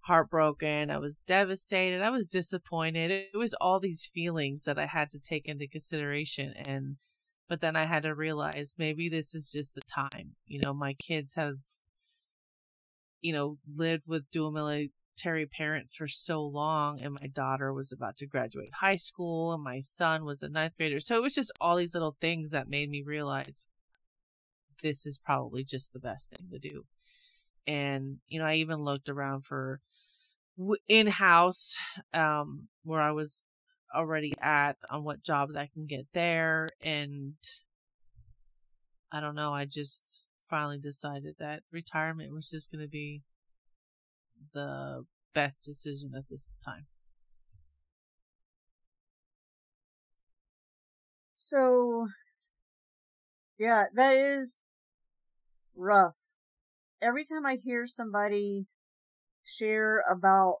heartbroken. 0.00 0.90
I 0.90 0.98
was 0.98 1.20
devastated. 1.20 2.02
I 2.02 2.10
was 2.10 2.28
disappointed. 2.28 3.10
It 3.10 3.36
was 3.36 3.54
all 3.54 3.78
these 3.78 4.06
feelings 4.06 4.64
that 4.64 4.78
I 4.78 4.86
had 4.86 5.10
to 5.10 5.20
take 5.20 5.46
into 5.46 5.68
consideration. 5.68 6.54
And, 6.66 6.96
but 7.48 7.60
then 7.60 7.76
I 7.76 7.84
had 7.84 8.02
to 8.02 8.14
realize 8.14 8.74
maybe 8.78 9.08
this 9.08 9.34
is 9.34 9.52
just 9.52 9.74
the 9.74 9.82
time. 9.82 10.34
You 10.46 10.60
know, 10.60 10.74
my 10.74 10.94
kids 10.94 11.36
have, 11.36 11.58
you 13.20 13.32
know, 13.32 13.58
lived 13.72 14.08
with 14.08 14.30
dual 14.32 14.50
military 15.20 15.46
parents 15.46 15.96
for 15.96 16.08
so 16.08 16.42
long 16.42 16.98
and 17.02 17.16
my 17.20 17.26
daughter 17.26 17.72
was 17.72 17.92
about 17.92 18.16
to 18.16 18.26
graduate 18.26 18.70
high 18.80 18.96
school 18.96 19.52
and 19.52 19.62
my 19.62 19.80
son 19.80 20.24
was 20.24 20.42
a 20.42 20.48
ninth 20.48 20.76
grader. 20.76 21.00
So 21.00 21.16
it 21.16 21.22
was 21.22 21.34
just 21.34 21.52
all 21.60 21.76
these 21.76 21.94
little 21.94 22.16
things 22.20 22.50
that 22.50 22.68
made 22.68 22.90
me 22.90 23.02
realize 23.02 23.66
this 24.82 25.04
is 25.04 25.18
probably 25.18 25.62
just 25.64 25.92
the 25.92 26.00
best 26.00 26.30
thing 26.30 26.48
to 26.50 26.58
do. 26.58 26.84
And 27.66 28.18
you 28.28 28.38
know 28.38 28.46
i 28.46 28.54
even 28.54 28.84
looked 28.84 29.08
around 29.08 29.44
for 29.44 29.80
in-house 30.88 31.76
um 32.12 32.68
where 32.82 33.00
i 33.00 33.12
was 33.12 33.44
already 33.94 34.32
at 34.40 34.76
on 34.90 35.04
what 35.04 35.22
jobs 35.22 35.56
i 35.56 35.66
can 35.72 35.86
get 35.86 36.06
there 36.12 36.66
and 36.84 37.34
i 39.12 39.20
don't 39.20 39.34
know 39.34 39.52
i 39.52 39.64
just 39.64 40.28
finally 40.48 40.78
decided 40.78 41.36
that 41.38 41.62
retirement 41.70 42.32
was 42.32 42.50
just 42.50 42.70
going 42.72 42.82
to 42.82 42.88
be 42.88 43.22
the 44.52 45.04
best 45.34 45.62
decision 45.62 46.12
at 46.16 46.28
this 46.28 46.48
time. 46.64 46.86
So, 51.36 52.08
yeah, 53.58 53.84
that 53.94 54.16
is 54.16 54.60
rough. 55.74 56.16
Every 57.02 57.24
time 57.24 57.46
I 57.46 57.56
hear 57.56 57.86
somebody 57.86 58.66
share 59.44 60.04
about 60.10 60.58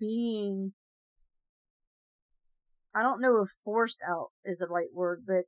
being, 0.00 0.72
I 2.94 3.02
don't 3.02 3.20
know 3.20 3.42
if 3.42 3.50
forced 3.50 4.00
out 4.06 4.30
is 4.44 4.58
the 4.58 4.66
right 4.66 4.92
word, 4.92 5.24
but 5.26 5.44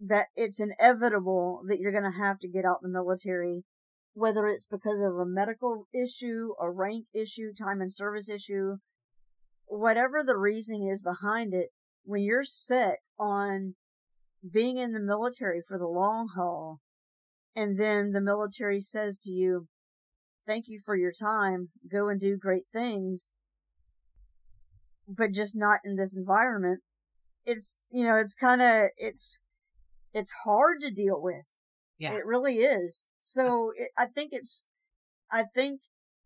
that 0.00 0.26
it's 0.36 0.60
inevitable 0.60 1.62
that 1.68 1.78
you're 1.78 1.92
going 1.92 2.10
to 2.10 2.18
have 2.18 2.38
to 2.38 2.48
get 2.48 2.64
out 2.64 2.82
the 2.82 2.88
military 2.88 3.64
whether 4.18 4.48
it's 4.48 4.66
because 4.66 5.00
of 5.00 5.14
a 5.16 5.24
medical 5.24 5.86
issue, 5.94 6.52
a 6.60 6.68
rank 6.68 7.04
issue, 7.14 7.52
time 7.54 7.80
and 7.80 7.92
service 7.92 8.28
issue, 8.28 8.78
whatever 9.66 10.24
the 10.26 10.36
reasoning 10.36 10.88
is 10.88 11.02
behind 11.02 11.54
it, 11.54 11.68
when 12.02 12.22
you're 12.22 12.42
set 12.42 12.98
on 13.16 13.76
being 14.52 14.76
in 14.76 14.92
the 14.92 15.00
military 15.00 15.62
for 15.66 15.78
the 15.78 15.86
long 15.86 16.28
haul, 16.34 16.80
and 17.54 17.78
then 17.78 18.10
the 18.10 18.20
military 18.20 18.80
says 18.80 19.20
to 19.20 19.30
you, 19.30 19.68
thank 20.44 20.64
you 20.66 20.80
for 20.84 20.96
your 20.96 21.12
time, 21.12 21.68
go 21.88 22.08
and 22.08 22.20
do 22.20 22.36
great 22.36 22.66
things, 22.72 23.30
but 25.06 25.30
just 25.30 25.54
not 25.54 25.78
in 25.84 25.94
this 25.94 26.16
environment, 26.16 26.80
it's, 27.46 27.82
you 27.88 28.02
know, 28.02 28.16
it's 28.16 28.34
kind 28.34 28.62
of, 28.62 28.88
it's, 28.96 29.42
it's 30.12 30.32
hard 30.44 30.80
to 30.80 30.90
deal 30.90 31.22
with 31.22 31.44
yeah. 31.98 32.14
It 32.14 32.24
really 32.24 32.58
is. 32.58 33.10
So 33.20 33.72
it, 33.76 33.90
I 33.96 34.06
think 34.06 34.30
it's, 34.32 34.66
I 35.30 35.44
think 35.54 35.80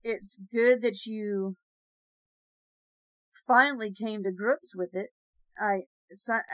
it's 0.05 0.39
good 0.53 0.83
that 0.83 1.07
you 1.07 1.57
finally 3.47 3.93
came 3.93 4.23
to 4.23 4.33
grips 4.33 4.77
with 4.77 4.95
it. 4.95 5.11
I, 5.59 5.83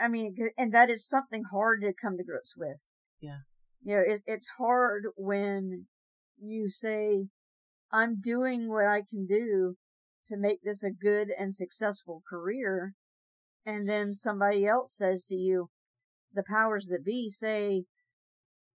I 0.01 0.07
mean, 0.07 0.35
and 0.57 0.73
that 0.73 0.89
is 0.89 1.07
something 1.07 1.43
hard 1.51 1.81
to 1.81 1.93
come 1.93 2.17
to 2.17 2.23
grips 2.23 2.53
with. 2.57 2.77
Yeah. 3.19 3.39
You 3.83 3.95
know, 3.95 4.03
it, 4.07 4.21
it's 4.25 4.49
hard 4.57 5.03
when 5.15 5.87
you 6.41 6.69
say, 6.69 7.25
I'm 7.91 8.21
doing 8.21 8.69
what 8.69 8.85
I 8.85 9.01
can 9.09 9.25
do 9.25 9.75
to 10.27 10.37
make 10.37 10.59
this 10.63 10.83
a 10.83 10.91
good 10.91 11.29
and 11.37 11.53
successful 11.53 12.23
career. 12.29 12.93
And 13.65 13.89
then 13.89 14.13
somebody 14.13 14.65
else 14.65 14.95
says 14.95 15.25
to 15.27 15.35
you, 15.35 15.69
the 16.33 16.43
powers 16.47 16.87
that 16.87 17.03
be 17.03 17.29
say, 17.29 17.83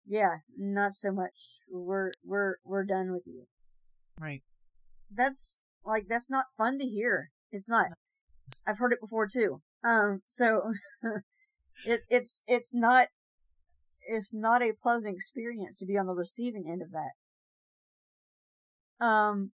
yeah, 0.05 0.37
not 0.57 0.93
so 0.93 1.11
much. 1.11 1.59
We're 1.69 2.11
we're 2.23 2.55
we're 2.63 2.85
done 2.85 3.11
with 3.11 3.23
you. 3.25 3.45
Right. 4.19 4.43
That's 5.13 5.61
like 5.85 6.05
that's 6.07 6.29
not 6.29 6.45
fun 6.57 6.79
to 6.79 6.85
hear. 6.85 7.31
It's 7.51 7.69
not. 7.69 7.87
I've 8.65 8.79
heard 8.79 8.93
it 8.93 9.01
before 9.01 9.27
too. 9.27 9.61
Um 9.83 10.21
so 10.27 10.73
it 11.85 12.01
it's 12.09 12.43
it's 12.47 12.73
not 12.73 13.07
it's 14.07 14.33
not 14.33 14.61
a 14.61 14.73
pleasant 14.81 15.15
experience 15.15 15.77
to 15.77 15.85
be 15.85 15.97
on 15.97 16.07
the 16.07 16.13
receiving 16.13 16.65
end 16.69 16.81
of 16.81 16.91
that. 16.91 19.05
Um 19.05 19.51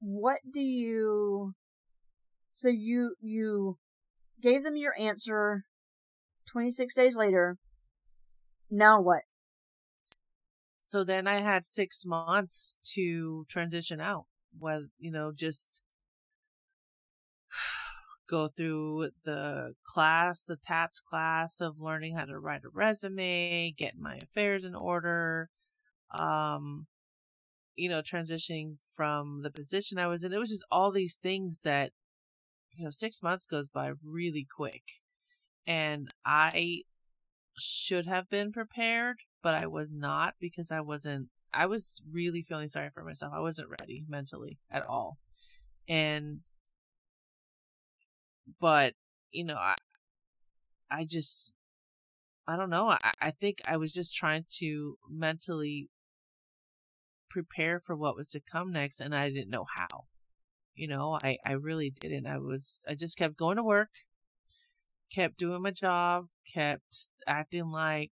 what 0.00 0.38
do 0.52 0.60
you 0.60 1.54
so 2.52 2.68
you 2.68 3.14
you 3.20 3.78
gave 4.42 4.62
them 4.62 4.76
your 4.76 4.94
answer 4.98 5.64
26 6.46 6.94
days 6.94 7.16
later. 7.16 7.56
Now 8.70 9.00
what? 9.00 9.22
So 10.94 11.02
then 11.02 11.26
I 11.26 11.40
had 11.40 11.64
six 11.64 12.06
months 12.06 12.76
to 12.92 13.46
transition 13.48 14.00
out. 14.00 14.26
Well, 14.56 14.84
you 14.96 15.10
know, 15.10 15.32
just 15.32 15.82
go 18.28 18.46
through 18.46 19.10
the 19.24 19.74
class, 19.84 20.44
the 20.44 20.54
TAPS 20.54 21.00
class 21.00 21.60
of 21.60 21.80
learning 21.80 22.14
how 22.14 22.26
to 22.26 22.38
write 22.38 22.62
a 22.62 22.68
resume, 22.68 23.74
get 23.76 23.98
my 23.98 24.18
affairs 24.22 24.64
in 24.64 24.76
order, 24.76 25.50
um, 26.16 26.86
you 27.74 27.88
know, 27.88 28.00
transitioning 28.00 28.76
from 28.94 29.42
the 29.42 29.50
position 29.50 29.98
I 29.98 30.06
was 30.06 30.22
in, 30.22 30.32
it 30.32 30.38
was 30.38 30.50
just 30.50 30.64
all 30.70 30.92
these 30.92 31.18
things 31.20 31.58
that, 31.64 31.90
you 32.72 32.84
know, 32.84 32.92
six 32.92 33.20
months 33.20 33.46
goes 33.46 33.68
by 33.68 33.90
really 34.00 34.46
quick. 34.48 34.84
And 35.66 36.06
I 36.24 36.82
should 37.58 38.06
have 38.06 38.30
been 38.30 38.52
prepared, 38.52 39.16
but 39.44 39.62
I 39.62 39.66
was 39.66 39.92
not 39.92 40.36
because 40.40 40.70
I 40.70 40.80
wasn't, 40.80 41.28
I 41.52 41.66
was 41.66 42.00
really 42.10 42.40
feeling 42.40 42.66
sorry 42.66 42.88
for 42.88 43.04
myself. 43.04 43.34
I 43.36 43.40
wasn't 43.40 43.68
ready 43.78 44.02
mentally 44.08 44.58
at 44.72 44.86
all. 44.86 45.18
And, 45.86 46.40
but, 48.58 48.94
you 49.32 49.44
know, 49.44 49.56
I, 49.56 49.74
I 50.90 51.04
just, 51.04 51.52
I 52.48 52.56
don't 52.56 52.70
know. 52.70 52.88
I, 52.88 52.98
I 53.20 53.30
think 53.32 53.60
I 53.68 53.76
was 53.76 53.92
just 53.92 54.14
trying 54.14 54.46
to 54.56 54.96
mentally 55.10 55.90
prepare 57.28 57.80
for 57.80 57.94
what 57.94 58.16
was 58.16 58.30
to 58.30 58.40
come 58.40 58.72
next 58.72 58.98
and 58.98 59.14
I 59.14 59.28
didn't 59.28 59.50
know 59.50 59.66
how. 59.76 60.06
You 60.74 60.88
know, 60.88 61.18
I, 61.22 61.36
I 61.46 61.52
really 61.52 61.90
didn't. 61.90 62.26
I 62.26 62.38
was, 62.38 62.82
I 62.88 62.94
just 62.94 63.18
kept 63.18 63.36
going 63.36 63.58
to 63.58 63.62
work, 63.62 63.90
kept 65.12 65.36
doing 65.36 65.60
my 65.60 65.70
job, 65.70 66.28
kept 66.50 67.10
acting 67.26 67.70
like 67.70 68.10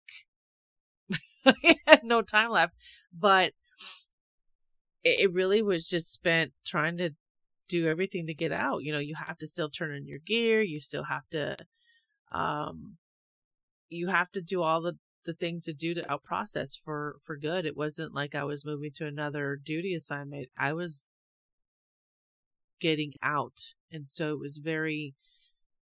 no 2.02 2.22
time 2.22 2.50
left. 2.50 2.74
But 3.12 3.52
it, 5.04 5.20
it 5.20 5.32
really 5.32 5.62
was 5.62 5.88
just 5.88 6.12
spent 6.12 6.52
trying 6.64 6.96
to 6.98 7.10
do 7.68 7.88
everything 7.88 8.26
to 8.26 8.34
get 8.34 8.58
out. 8.58 8.82
You 8.82 8.92
know, 8.92 8.98
you 8.98 9.14
have 9.14 9.38
to 9.38 9.46
still 9.46 9.70
turn 9.70 9.94
in 9.94 10.06
your 10.06 10.20
gear, 10.24 10.62
you 10.62 10.80
still 10.80 11.04
have 11.04 11.28
to, 11.30 11.56
um, 12.32 12.96
you 13.88 14.08
have 14.08 14.30
to 14.32 14.42
do 14.42 14.62
all 14.62 14.82
the 14.82 14.98
the 15.24 15.34
things 15.34 15.64
to 15.64 15.72
do 15.74 15.94
to 15.94 16.12
out 16.12 16.24
process 16.24 16.76
for 16.76 17.16
for 17.22 17.36
good. 17.36 17.66
It 17.66 17.76
wasn't 17.76 18.14
like 18.14 18.34
I 18.34 18.44
was 18.44 18.64
moving 18.64 18.92
to 18.96 19.06
another 19.06 19.56
duty 19.62 19.94
assignment. 19.94 20.48
I 20.58 20.72
was 20.72 21.06
getting 22.80 23.14
out, 23.22 23.74
and 23.90 24.08
so 24.08 24.32
it 24.32 24.38
was 24.38 24.58
very, 24.58 25.14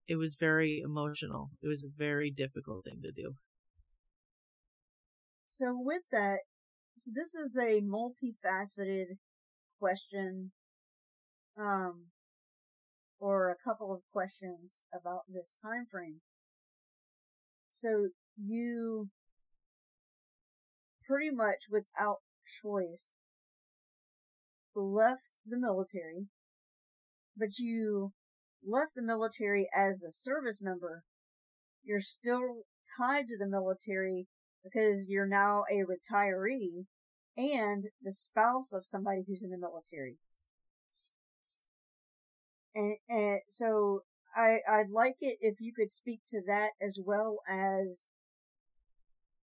it 0.08 0.16
was 0.16 0.36
very 0.36 0.80
emotional. 0.80 1.50
It 1.62 1.68
was 1.68 1.84
a 1.84 1.88
very 1.88 2.30
difficult 2.30 2.84
thing 2.86 3.02
to 3.06 3.12
do. 3.12 3.36
So 5.52 5.76
with 5.76 6.02
that, 6.12 6.38
so 6.96 7.10
this 7.12 7.34
is 7.34 7.56
a 7.56 7.80
multifaceted 7.80 9.16
question, 9.80 10.52
um, 11.58 12.06
or 13.18 13.50
a 13.50 13.56
couple 13.68 13.92
of 13.92 14.02
questions 14.12 14.84
about 14.94 15.22
this 15.28 15.58
time 15.60 15.86
frame. 15.90 16.20
So 17.72 18.10
you 18.40 19.08
pretty 21.04 21.30
much 21.34 21.64
without 21.68 22.18
choice 22.62 23.14
left 24.76 25.40
the 25.44 25.58
military, 25.58 26.28
but 27.36 27.58
you 27.58 28.12
left 28.64 28.92
the 28.94 29.02
military 29.02 29.68
as 29.76 29.98
the 29.98 30.12
service 30.12 30.60
member. 30.62 31.02
You're 31.82 32.00
still 32.00 32.66
tied 32.96 33.26
to 33.30 33.36
the 33.36 33.48
military 33.48 34.28
because 34.64 35.06
you're 35.08 35.26
now 35.26 35.64
a 35.70 35.84
retiree 35.84 36.86
and 37.36 37.84
the 38.02 38.12
spouse 38.12 38.72
of 38.72 38.84
somebody 38.84 39.22
who's 39.26 39.42
in 39.42 39.50
the 39.50 39.58
military. 39.58 40.16
And, 42.74 42.96
and 43.08 43.40
so 43.48 44.02
I, 44.36 44.58
I'd 44.68 44.90
like 44.90 45.16
it 45.20 45.38
if 45.40 45.60
you 45.60 45.72
could 45.74 45.90
speak 45.90 46.20
to 46.28 46.40
that 46.46 46.70
as 46.80 47.00
well 47.04 47.38
as 47.48 48.08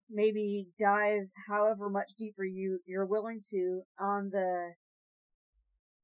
maybe 0.10 0.67
dive 0.79 1.29
however 1.48 1.89
much 1.89 2.12
deeper 2.17 2.43
you 2.43 2.79
you're 2.86 3.05
willing 3.05 3.39
to 3.50 3.81
on 3.98 4.29
the 4.31 4.72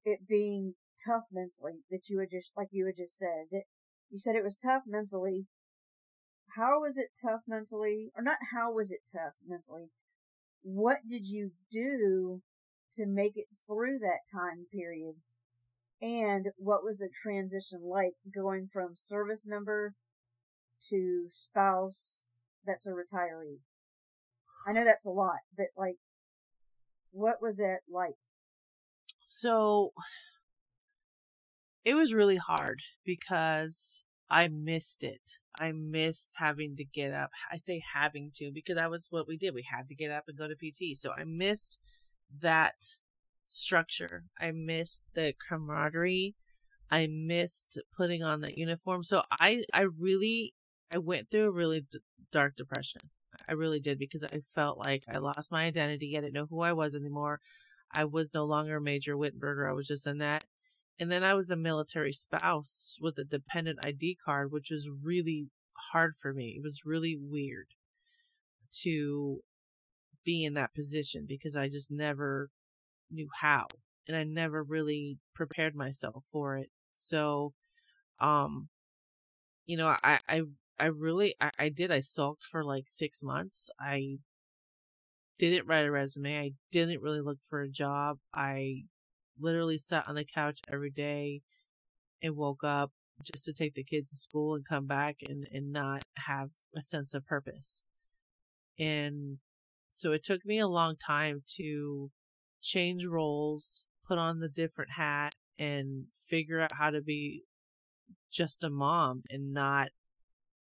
it 0.06 0.20
being 0.28 0.74
tough 1.06 1.26
mentally 1.32 1.80
that 1.92 2.08
you 2.08 2.20
had 2.20 2.32
just 2.32 2.52
like 2.56 2.70
you 2.72 2.86
had 2.86 2.96
just 2.96 3.18
said 3.18 3.46
that 3.52 3.64
you 4.10 4.18
said 4.18 4.36
it 4.36 4.44
was 4.44 4.56
tough 4.56 4.84
mentally 4.88 5.46
how 6.58 6.82
was 6.82 6.98
it 6.98 7.10
tough 7.22 7.42
mentally 7.48 8.12
or 8.18 8.24
not 8.24 8.38
how 8.52 8.72
was 8.72 8.92
it 8.92 9.00
tough 9.12 9.34
mentally 9.48 9.90
what 10.62 10.98
did 11.10 11.26
you 11.26 11.52
do 11.72 12.42
to 12.92 13.06
make 13.06 13.38
it 13.38 13.48
through 13.66 14.00
that 14.00 14.20
time 14.32 14.66
period 14.74 15.16
and 16.02 16.48
what 16.58 16.84
was 16.84 16.98
the 16.98 17.10
transition 17.10 17.80
like 17.84 18.14
going 18.34 18.68
from 18.72 18.92
service 18.96 19.44
member 19.46 19.96
to 20.90 21.28
spouse 21.30 22.28
that's 22.66 22.86
a 22.86 22.92
retiree 22.92 23.60
I 24.68 24.74
know 24.74 24.84
that's 24.84 25.06
a 25.06 25.12
lot, 25.12 25.40
but 25.56 25.68
like, 25.78 25.96
what 27.12 27.42
was 27.42 27.56
that 27.56 27.80
like? 27.90 28.16
So, 29.22 29.94
it 31.86 31.94
was 31.94 32.14
really 32.14 32.36
hard 32.36 32.82
because 33.06 34.04
I 34.30 34.50
missed 34.50 35.06
it. 35.06 35.40
I 35.60 35.72
missed 35.72 36.34
having 36.38 36.76
to 36.78 36.86
get 36.86 37.14
up. 37.14 37.32
I 37.52 37.58
say 37.58 37.82
having 37.94 38.32
to 38.36 38.52
because 38.54 38.76
that 38.76 38.92
was 38.92 39.08
what 39.10 39.28
we 39.28 39.38
did. 39.38 39.54
We 39.54 39.66
had 39.70 39.88
to 39.90 39.96
get 39.96 40.12
up 40.12 40.26
and 40.28 40.38
go 40.38 40.48
to 40.48 40.56
PT. 40.56 40.96
So 40.96 41.12
I 41.18 41.24
missed 41.24 41.80
that 42.40 42.76
structure. 43.48 44.26
I 44.40 44.52
missed 44.52 45.04
the 45.14 45.34
camaraderie. 45.48 46.36
I 46.90 47.08
missed 47.08 47.80
putting 47.96 48.24
on 48.24 48.42
that 48.42 48.58
uniform. 48.58 49.04
So 49.04 49.24
I, 49.40 49.64
I 49.74 49.82
really, 49.82 50.54
I 50.94 51.00
went 51.00 51.30
through 51.30 51.48
a 51.48 51.52
really 51.52 51.82
d- 51.82 52.00
dark 52.32 52.56
depression. 52.56 53.02
I 53.50 53.54
really 53.54 53.80
did 53.80 54.00
because 54.00 54.24
I 54.24 54.40
felt 54.54 54.78
like 54.86 55.04
I 55.14 55.18
lost 55.18 55.52
my 55.52 55.66
identity. 55.66 56.18
I 56.18 56.22
didn't 56.22 56.34
know 56.34 56.48
who 56.50 56.62
I 56.62 56.74
was 56.74 56.96
anymore. 56.96 57.40
I 57.96 58.06
was 58.06 58.34
no 58.34 58.46
longer 58.46 58.80
Major 58.80 59.16
Whitenberger. 59.16 59.70
I 59.70 59.74
was 59.74 59.88
just 59.88 60.08
Annette. 60.08 60.44
And 61.00 61.12
then 61.12 61.24
I 61.24 61.34
was 61.36 61.52
a 61.52 61.56
military 61.56 62.14
spouse 62.14 62.98
with 63.02 63.18
a 63.20 63.24
dependent 63.24 63.80
ID 63.86 64.18
card, 64.24 64.52
which 64.52 64.72
was 64.72 64.90
really 64.90 65.50
hard 65.92 66.16
for 66.20 66.34
me. 66.34 66.56
It 66.58 66.64
was 66.64 66.86
really 66.86 67.16
weird 67.20 67.68
to 68.84 69.42
be 70.26 70.44
in 70.44 70.56
that 70.56 70.74
position 70.74 71.26
because 71.28 71.56
I 71.56 71.68
just 71.68 71.92
never 71.92 72.50
knew 73.12 73.30
how 73.42 73.68
and 74.08 74.18
I 74.18 74.24
never 74.24 74.64
really 74.64 75.20
prepared 75.36 75.76
myself 75.76 76.24
for 76.32 76.58
it. 76.58 76.70
So, 76.96 77.54
um, 78.20 78.70
you 79.66 79.78
know, 79.78 79.96
I, 80.04 80.20
I 80.28 80.42
I 80.80 80.86
really, 80.86 81.36
I, 81.42 81.52
I 81.58 81.70
did. 81.70 81.92
I 81.92 82.00
sulked 82.00 82.44
for 82.44 82.64
like 82.64 82.86
six 82.90 83.24
months. 83.24 83.70
I 83.80 84.20
didn't 85.40 85.68
write 85.68 85.86
a 85.86 85.92
resume. 85.92 86.38
I 86.38 86.52
didn't 86.72 87.02
really 87.02 87.22
look 87.22 87.40
for 87.48 87.62
a 87.62 87.70
job. 87.70 88.18
I 88.36 88.84
literally 89.40 89.78
sat 89.78 90.08
on 90.08 90.16
the 90.16 90.26
couch 90.26 90.60
every 90.72 90.90
day 90.90 91.42
and 92.22 92.36
woke 92.36 92.64
up 92.64 92.92
just 93.24 93.46
to 93.46 93.54
take 93.54 93.74
the 93.74 93.84
kids 93.84 94.12
to 94.12 94.18
school 94.18 94.56
and 94.56 94.66
come 94.66 94.86
back 94.86 95.18
and, 95.28 95.48
and 95.52 95.72
not 95.72 96.04
have 96.28 96.50
a 96.76 96.82
sense 96.82 97.14
of 97.14 97.26
purpose. 97.26 97.84
And 98.80 99.38
so 99.94 100.12
it 100.12 100.24
took 100.24 100.46
me 100.46 100.60
a 100.60 100.68
long 100.68 100.96
time 100.96 101.42
to 101.56 102.12
change 102.62 103.06
roles, 103.06 103.86
put 104.08 104.18
on 104.18 104.40
the 104.40 104.50
different 104.50 104.92
hat, 104.92 105.32
and 105.58 106.06
figure 106.28 106.62
out 106.62 106.74
how 106.78 106.92
to 106.92 107.02
be 107.02 107.44
just 108.32 108.64
a 108.64 108.70
mom 108.70 109.24
and 109.30 109.54
not 109.54 109.90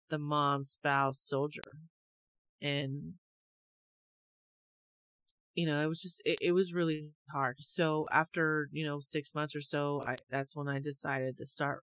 the 0.10 0.18
mom, 0.18 0.64
spouse, 0.64 1.20
soldier. 1.20 1.62
And, 2.62 3.14
you 5.62 5.68
know, 5.68 5.80
it 5.80 5.86
was 5.86 6.02
just, 6.02 6.24
it, 6.26 6.40
it 6.42 6.52
was 6.54 6.74
really 6.74 7.12
hard. 7.30 7.58
So 7.60 8.06
after, 8.12 8.68
you 8.72 8.84
know, 8.84 9.00
six 9.00 9.36
months 9.36 9.56
or 9.56 9.62
so, 9.62 10.02
I, 10.08 10.16
that's 10.28 10.56
when 10.56 10.68
I 10.68 10.80
decided 10.80 11.38
to 11.38 11.46
start 11.46 11.84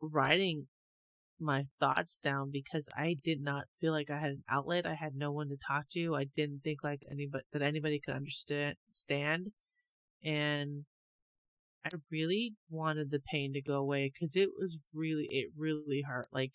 writing 0.00 0.68
my 1.38 1.66
thoughts 1.78 2.18
down 2.18 2.50
because 2.50 2.88
I 2.96 3.14
did 3.22 3.42
not 3.42 3.64
feel 3.78 3.92
like 3.92 4.08
I 4.08 4.18
had 4.18 4.30
an 4.30 4.44
outlet. 4.48 4.86
I 4.86 4.94
had 4.94 5.14
no 5.14 5.32
one 5.32 5.50
to 5.50 5.58
talk 5.58 5.90
to. 5.90 6.14
I 6.16 6.24
didn't 6.34 6.62
think 6.64 6.82
like 6.82 7.02
anybody 7.10 7.44
that 7.52 7.60
anybody 7.60 8.00
could 8.02 8.14
understand 8.14 8.76
stand. 8.90 9.48
And 10.24 10.86
I 11.84 11.90
really 12.10 12.54
wanted 12.70 13.10
the 13.10 13.20
pain 13.20 13.52
to 13.52 13.60
go 13.60 13.74
away 13.74 14.10
because 14.10 14.34
it 14.34 14.48
was 14.58 14.78
really, 14.94 15.26
it 15.28 15.50
really 15.54 16.04
hurt. 16.08 16.28
Like 16.32 16.52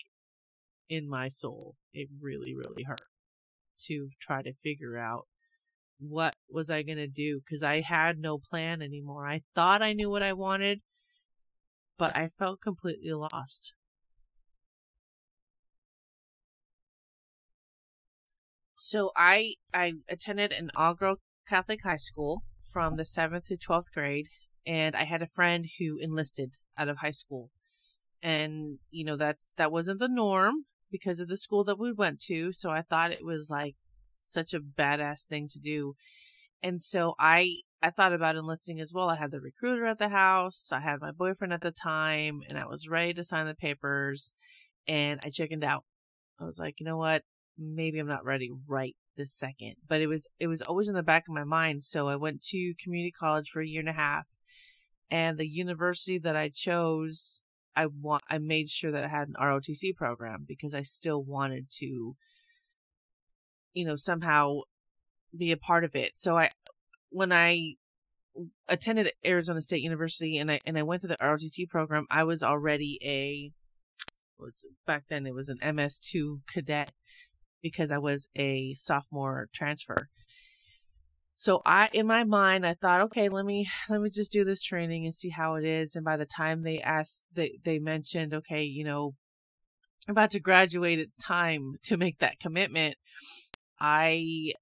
in 0.90 1.08
my 1.08 1.28
soul, 1.28 1.76
it 1.94 2.08
really, 2.20 2.56
really 2.56 2.86
hurt 2.88 3.02
to 3.88 4.10
try 4.20 4.42
to 4.42 4.54
figure 4.54 4.98
out 4.98 5.28
what 6.00 6.36
was 6.50 6.70
I 6.70 6.84
going 6.84 6.98
to 6.98 7.08
do 7.08 7.42
because 7.44 7.64
I 7.64 7.82
had 7.82 8.20
no 8.20 8.38
plan 8.38 8.82
anymore. 8.82 9.28
I 9.28 9.42
thought 9.54 9.82
I 9.82 9.94
knew 9.94 10.10
what 10.10 10.24
I 10.24 10.34
wanted, 10.34 10.82
but 11.98 12.16
I 12.16 12.28
felt 12.28 12.62
completely 12.62 13.12
lost. 13.12 13.74
So 18.78 19.12
I 19.16 19.56
I 19.74 19.94
attended 20.10 20.52
an 20.52 20.70
all 20.76 20.94
girl 20.94 21.16
Catholic 21.48 21.84
high 21.84 21.98
school 21.98 22.44
from 22.72 22.98
the 22.98 23.04
7th 23.04 23.46
to 23.46 23.58
12th 23.58 23.92
grade 23.94 24.28
and 24.66 24.96
I 24.96 25.04
had 25.04 25.22
a 25.22 25.28
friend 25.28 25.68
who 25.80 25.98
enlisted 26.00 26.58
out 26.78 26.90
of 26.90 26.98
high 26.98 27.12
school. 27.12 27.52
And, 28.22 28.80
you 28.90 29.06
know, 29.06 29.16
that's, 29.16 29.52
that 29.58 29.72
wasn't 29.72 30.00
the 30.00 30.08
norm 30.08 30.66
because 30.98 31.20
of 31.20 31.28
the 31.28 31.38
school 31.38 31.64
that 31.66 31.80
we 31.80 31.92
went 31.92 32.20
to. 32.22 32.52
So 32.52 32.70
I 32.72 32.82
thought 32.82 33.12
it 33.12 33.26
was 33.26 33.50
like 33.50 33.76
such 34.20 34.54
a 34.54 34.60
badass 34.60 35.26
thing 35.28 35.48
to 35.50 35.60
do. 35.60 35.96
and 36.64 36.82
so 36.82 37.14
I 37.20 37.62
I 37.82 37.92
thought 37.92 38.14
about 38.14 38.36
enlisting 38.36 38.80
as 38.82 38.92
well. 38.94 39.10
I 39.10 39.18
had 39.18 39.32
the 39.32 39.40
recruiter 39.42 39.86
at 39.86 40.00
the 40.00 40.10
house, 40.10 40.72
I 40.72 40.80
had 40.80 41.02
my 41.02 41.12
boyfriend 41.12 41.54
at 41.54 41.62
the 41.62 41.72
time, 41.72 42.42
and 42.50 42.58
I 42.64 42.66
was 42.68 42.90
ready 42.90 43.14
to 43.14 43.24
sign 43.24 43.46
the 43.48 43.54
papers, 43.56 44.34
and 44.88 45.20
I 45.26 45.30
chickened 45.30 45.64
out. 45.64 45.84
I 46.40 46.46
was 46.46 46.60
like, 46.60 46.80
you 46.80 46.86
know 46.86 46.98
what? 46.98 47.24
Maybe 47.58 48.00
I'm 48.00 48.08
not 48.08 48.26
ready 48.26 48.50
right 48.68 48.96
this 49.18 49.34
second. 49.34 49.76
But 49.88 50.02
it 50.02 50.08
was 50.08 50.28
it 50.40 50.48
was 50.48 50.62
always 50.64 50.88
in 50.90 50.96
the 50.96 51.04
back 51.04 51.24
of 51.28 51.36
my 51.36 51.44
mind. 51.44 51.84
So 51.84 52.08
I 52.10 52.16
went 52.16 52.42
to 52.52 52.74
community 52.84 53.12
college 53.12 53.50
for 53.50 53.62
a 53.62 53.68
year 53.68 53.82
and 53.82 53.90
a 53.90 53.94
half, 53.94 54.28
and 55.12 55.38
the 55.38 55.48
university 55.48 56.18
that 56.20 56.36
I 56.36 56.50
chose, 56.50 57.44
I 57.76 57.88
want 57.88 58.24
I 58.30 58.38
made 58.38 58.70
sure 58.70 58.92
that 58.92 59.04
I 59.04 59.08
had 59.08 59.28
an 59.28 59.36
ROTC 59.40 59.96
program 59.96 60.46
because 60.48 60.74
I 60.74 60.82
still 60.82 61.24
wanted 61.24 61.70
to, 61.80 62.16
you 63.74 63.86
know, 63.86 63.96
somehow 63.96 64.62
be 65.38 65.52
a 65.52 65.58
part 65.58 65.84
of 65.84 65.96
it. 65.96 66.14
So 66.16 66.38
I 66.38 66.50
when 67.10 67.32
I 67.32 67.76
attended 68.68 69.12
Arizona 69.26 69.62
State 69.62 69.82
University 69.82 70.38
and 70.38 70.52
I 70.52 70.60
and 70.66 70.78
I 70.78 70.84
went 70.84 71.02
through 71.02 71.10
the 71.10 71.18
ROTC 71.18 71.70
program, 71.70 72.06
I 72.10 72.24
was 72.24 72.44
already 72.44 73.00
a 73.04 73.52
was 74.38 74.66
back 74.86 75.06
then 75.10 75.26
it 75.26 75.34
was 75.34 75.50
an 75.50 75.60
MS2 75.60 76.42
cadet 76.48 76.92
because 77.62 77.92
I 77.92 77.98
was 77.98 78.28
a 78.36 78.74
sophomore 78.74 79.50
transfer. 79.54 80.10
So 81.36 81.62
I 81.66 81.90
in 81.94 82.08
my 82.08 82.24
mind 82.24 82.66
I 82.66 82.74
thought, 82.74 83.02
okay, 83.02 83.30
let 83.30 83.46
me 83.46 83.70
let 83.90 84.02
me 84.02 84.10
just 84.10 84.32
do 84.32 84.44
this 84.44 84.64
training 84.64 85.06
and 85.06 85.14
see 85.14 85.30
how 85.30 85.56
it 85.56 85.66
is. 85.66 85.96
And 85.96 86.06
by 86.06 86.18
the 86.18 86.26
time 86.26 86.64
they 86.64 86.80
asked 86.80 87.26
they 87.34 87.60
they 87.64 87.78
mentioned, 87.80 88.34
okay, 88.34 88.64
you 88.64 88.84
know, 88.84 89.14
about 90.08 90.32
to 90.32 90.40
graduate, 90.40 91.00
it's 91.00 91.16
time 91.16 91.76
to 91.84 91.98
make 91.98 92.20
that 92.20 92.40
commitment. 92.40 92.96
I 93.80 94.54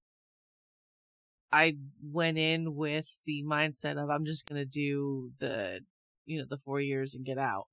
I 1.52 1.76
went 2.02 2.36
in 2.36 2.74
with 2.74 3.06
the 3.24 3.44
mindset 3.44 3.96
of 3.96 4.10
I'm 4.10 4.24
just 4.24 4.44
going 4.44 4.60
to 4.60 4.66
do 4.66 5.30
the, 5.38 5.82
you 6.26 6.40
know, 6.40 6.46
the 6.50 6.58
four 6.58 6.80
years 6.80 7.14
and 7.14 7.24
get 7.24 7.38
out. 7.38 7.68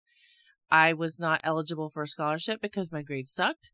I 0.70 0.94
was 0.94 1.18
not 1.18 1.42
eligible 1.44 1.90
for 1.90 2.04
a 2.04 2.08
scholarship 2.08 2.62
because 2.62 2.92
my 2.92 3.02
grades 3.02 3.34
sucked. 3.34 3.72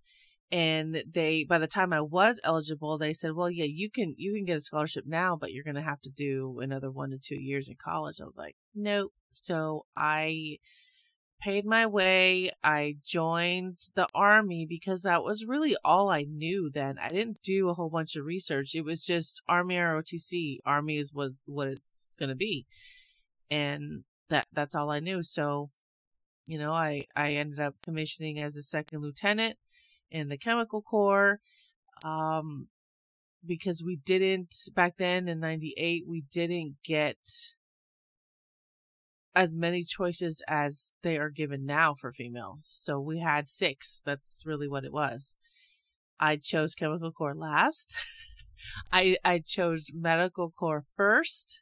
And 0.50 1.04
they, 1.12 1.44
by 1.44 1.58
the 1.58 1.68
time 1.68 1.92
I 1.92 2.00
was 2.00 2.40
eligible, 2.44 2.98
they 2.98 3.14
said, 3.14 3.34
well, 3.34 3.52
yeah, 3.52 3.66
you 3.66 3.90
can, 3.90 4.16
you 4.18 4.34
can 4.34 4.46
get 4.46 4.58
a 4.58 4.62
scholarship 4.62 5.06
now, 5.06 5.36
but 5.36 5.52
you're 5.52 5.64
going 5.64 5.76
to 5.76 5.82
have 5.82 6.02
to 6.04 6.12
do 6.12 6.60
another 6.62 6.90
one 6.90 7.10
to 7.10 7.18
two 7.18 7.40
years 7.40 7.68
in 7.68 7.76
college. 7.76 8.22
I 8.22 8.26
was 8.26 8.38
like, 8.38 8.56
nope. 8.74 9.12
So 9.32 9.86
I 9.96 10.60
paid 11.42 11.66
my 11.66 11.86
way. 11.86 12.52
I 12.64 12.98
joined 13.06 13.80
the 13.96 14.08
army 14.16 14.66
because 14.66 15.04
that 15.04 15.24
was 15.24 15.46
really 15.46 15.76
all 15.84 16.10
I 16.10 16.24
knew 16.24 16.70
then. 16.70 16.98
I 17.02 17.08
didn't 17.08 17.42
do 17.44 17.70
a 17.70 17.74
whole 17.74 17.90
bunch 17.90 18.16
of 18.16 18.26
research. 18.26 18.74
It 18.74 18.86
was 18.86 19.04
just 19.04 19.42
Army 19.48 19.76
ROTC. 19.76 20.60
Army 20.66 20.98
is 20.98 21.14
was 21.14 21.40
what 21.46 21.68
it's 21.68 22.10
going 22.18 22.30
to 22.30 22.36
be. 22.36 22.66
And 23.52 24.04
that 24.30 24.48
that's 24.54 24.76
all 24.76 24.90
I 24.90 25.00
knew. 25.00 25.24
So, 25.24 25.70
you 26.48 26.58
know, 26.58 26.74
I 26.74 27.04
I 27.16 27.34
ended 27.34 27.60
up 27.60 27.76
commissioning 27.84 28.40
as 28.40 28.56
a 28.56 28.64
second 28.64 29.02
lieutenant 29.02 29.58
in 30.12 30.30
the 30.30 30.38
chemical 30.38 30.82
corps. 30.82 31.40
Um 32.04 32.68
because 33.46 33.84
we 33.84 33.96
didn't 33.96 34.56
back 34.74 34.98
then 34.98 35.28
in 35.28 35.40
98 35.40 36.04
we 36.08 36.24
didn't 36.32 36.76
get 36.84 37.18
as 39.38 39.56
many 39.56 39.84
choices 39.84 40.42
as 40.48 40.92
they 41.04 41.16
are 41.16 41.30
given 41.30 41.64
now 41.64 41.94
for 41.94 42.12
females. 42.12 42.68
So 42.68 43.00
we 43.00 43.20
had 43.20 43.48
six. 43.48 44.02
That's 44.04 44.42
really 44.48 44.68
what 44.68 44.84
it 44.84 44.92
was. 44.92 45.38
I 46.20 46.38
chose 46.38 46.74
chemical 46.74 47.12
corps 47.12 47.36
last. 47.36 47.96
I 48.92 49.18
I 49.24 49.38
chose 49.46 49.92
medical 49.94 50.50
corps 50.50 50.86
first. 50.96 51.62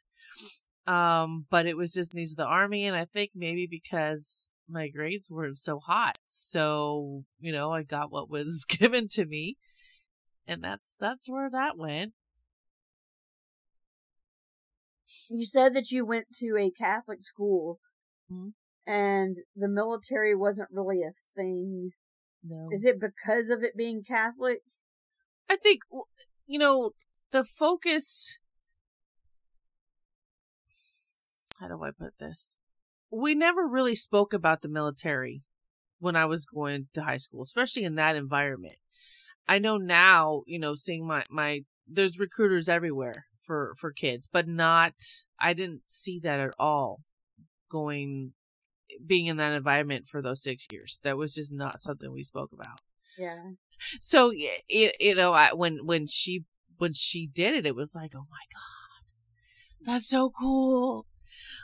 Um, 0.86 1.44
but 1.50 1.66
it 1.66 1.76
was 1.76 1.92
just 1.92 2.14
needs 2.14 2.30
of 2.30 2.36
the 2.38 2.46
army, 2.46 2.86
and 2.86 2.96
I 2.96 3.04
think 3.04 3.32
maybe 3.34 3.66
because 3.68 4.52
my 4.68 4.88
grades 4.88 5.30
weren't 5.30 5.58
so 5.58 5.78
hot, 5.78 6.16
so 6.26 7.24
you 7.38 7.52
know 7.52 7.72
I 7.72 7.82
got 7.82 8.10
what 8.10 8.30
was 8.30 8.64
given 8.68 9.08
to 9.08 9.24
me, 9.26 9.56
and 10.46 10.62
that's 10.62 10.96
that's 10.98 11.28
where 11.28 11.50
that 11.50 11.76
went. 11.76 12.14
You 15.28 15.46
said 15.46 15.74
that 15.74 15.90
you 15.90 16.04
went 16.04 16.26
to 16.36 16.56
a 16.58 16.70
Catholic 16.70 17.22
school 17.22 17.78
Mhm. 18.30 18.54
and 18.86 19.38
the 19.54 19.68
military 19.68 20.34
wasn't 20.34 20.70
really 20.70 21.02
a 21.02 21.12
thing. 21.34 21.92
No, 22.42 22.68
Is 22.72 22.84
it 22.84 23.00
because 23.00 23.50
of 23.50 23.62
it 23.62 23.76
being 23.76 24.02
Catholic? 24.02 24.62
I 25.48 25.56
think 25.56 25.82
you 26.46 26.58
know 26.58 26.92
the 27.30 27.44
focus. 27.44 28.38
How 31.58 31.68
do 31.68 31.82
I 31.82 31.90
put 31.90 32.18
this? 32.18 32.56
We 33.18 33.34
never 33.34 33.66
really 33.66 33.96
spoke 33.96 34.32
about 34.34 34.62
the 34.62 34.68
military 34.68 35.42
when 35.98 36.16
I 36.16 36.26
was 36.26 36.44
going 36.44 36.88
to 36.94 37.02
high 37.02 37.16
school, 37.16 37.42
especially 37.42 37.84
in 37.84 37.94
that 37.94 38.16
environment. 38.16 38.76
I 39.48 39.58
know 39.58 39.76
now, 39.76 40.42
you 40.46 40.58
know, 40.58 40.74
seeing 40.74 41.06
my 41.06 41.22
my 41.30 41.64
there's 41.86 42.18
recruiters 42.18 42.68
everywhere 42.68 43.26
for 43.42 43.74
for 43.78 43.92
kids, 43.92 44.28
but 44.30 44.46
not. 44.46 44.94
I 45.38 45.52
didn't 45.54 45.82
see 45.86 46.20
that 46.20 46.40
at 46.40 46.50
all 46.58 47.00
going 47.70 48.32
being 49.04 49.26
in 49.26 49.36
that 49.38 49.52
environment 49.52 50.06
for 50.06 50.20
those 50.20 50.42
six 50.42 50.66
years. 50.70 51.00
That 51.02 51.16
was 51.16 51.34
just 51.34 51.52
not 51.52 51.80
something 51.80 52.12
we 52.12 52.22
spoke 52.22 52.50
about 52.52 52.80
Yeah. 53.16 53.42
so 54.00 54.28
y- 54.28 54.92
you 55.00 55.14
know 55.14 55.32
I, 55.32 55.52
when 55.52 55.84
when 55.86 56.06
she 56.06 56.44
when 56.78 56.92
she 56.92 57.26
did 57.26 57.54
it 57.54 57.66
it 57.66 57.74
was 57.74 57.94
like 57.94 58.12
oh 58.14 58.26
my 58.30 58.44
god 58.52 59.12
that's 59.86 60.08
so 60.08 60.30
cool 60.30 61.06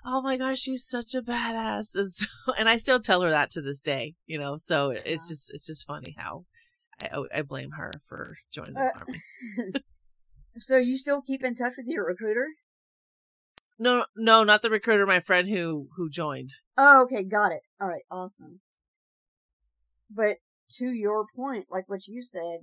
oh 0.04 0.20
my 0.22 0.36
gosh 0.36 0.58
she's 0.58 0.84
such 0.84 1.14
a 1.14 1.22
badass 1.22 1.94
and 1.94 2.10
so 2.10 2.26
and 2.58 2.68
i 2.68 2.76
still 2.76 3.00
tell 3.00 3.20
her 3.22 3.30
that 3.30 3.50
to 3.50 3.60
this 3.60 3.80
day 3.80 4.14
you 4.26 4.38
know 4.38 4.56
so 4.56 4.90
it's 4.90 5.28
just 5.28 5.50
it's 5.54 5.66
just 5.66 5.86
funny 5.86 6.14
how 6.18 6.44
i 7.02 7.22
i 7.34 7.42
blame 7.42 7.70
her 7.72 7.90
for 8.08 8.36
joining 8.52 8.74
the 8.74 8.80
Uh, 8.80 8.90
army 8.98 9.22
so 10.58 10.76
you 10.76 10.96
still 10.98 11.22
keep 11.22 11.44
in 11.44 11.54
touch 11.54 11.74
with 11.76 11.86
your 11.86 12.04
recruiter? 12.06 12.48
no 13.78 14.04
no 14.16 14.44
not 14.44 14.62
the 14.62 14.70
recruiter 14.70 15.06
my 15.06 15.20
friend 15.20 15.48
who 15.48 15.88
who 15.96 16.08
joined 16.10 16.50
Oh, 16.78 17.02
okay, 17.02 17.22
got 17.22 17.52
it. 17.52 17.60
All 17.80 17.86
right, 17.86 18.02
awesome. 18.10 18.60
But 20.10 20.38
to 20.78 20.86
your 20.86 21.26
point, 21.36 21.66
like 21.70 21.86
what 21.86 22.06
you 22.08 22.22
said, 22.22 22.60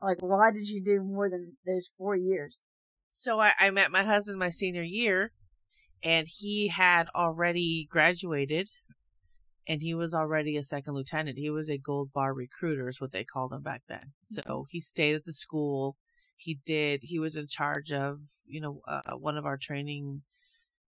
like 0.00 0.18
why 0.22 0.52
did 0.52 0.68
you 0.68 0.82
do 0.84 1.02
more 1.02 1.28
than 1.28 1.56
those 1.66 1.90
four 1.98 2.14
years? 2.14 2.64
So 3.12 3.40
I, 3.40 3.52
I 3.58 3.70
met 3.70 3.92
my 3.92 4.02
husband 4.02 4.38
my 4.38 4.50
senior 4.50 4.82
year 4.82 5.32
and 6.02 6.26
he 6.26 6.68
had 6.68 7.08
already 7.14 7.86
graduated 7.90 8.70
and 9.68 9.82
he 9.82 9.94
was 9.94 10.12
already 10.14 10.56
a 10.56 10.64
second 10.64 10.94
lieutenant. 10.94 11.38
He 11.38 11.50
was 11.50 11.70
a 11.70 11.78
gold 11.78 12.12
bar 12.12 12.34
recruiter 12.34 12.88
is 12.88 13.00
what 13.00 13.12
they 13.12 13.22
called 13.22 13.52
him 13.52 13.62
back 13.62 13.82
then. 13.88 14.00
So 14.24 14.66
he 14.68 14.80
stayed 14.80 15.14
at 15.14 15.24
the 15.24 15.32
school. 15.32 15.96
He 16.36 16.58
did 16.66 17.04
he 17.04 17.18
was 17.18 17.36
in 17.36 17.46
charge 17.46 17.92
of 17.92 18.20
you 18.46 18.60
know 18.60 18.80
uh, 18.88 19.16
one 19.16 19.36
of 19.36 19.46
our 19.46 19.56
training 19.56 20.22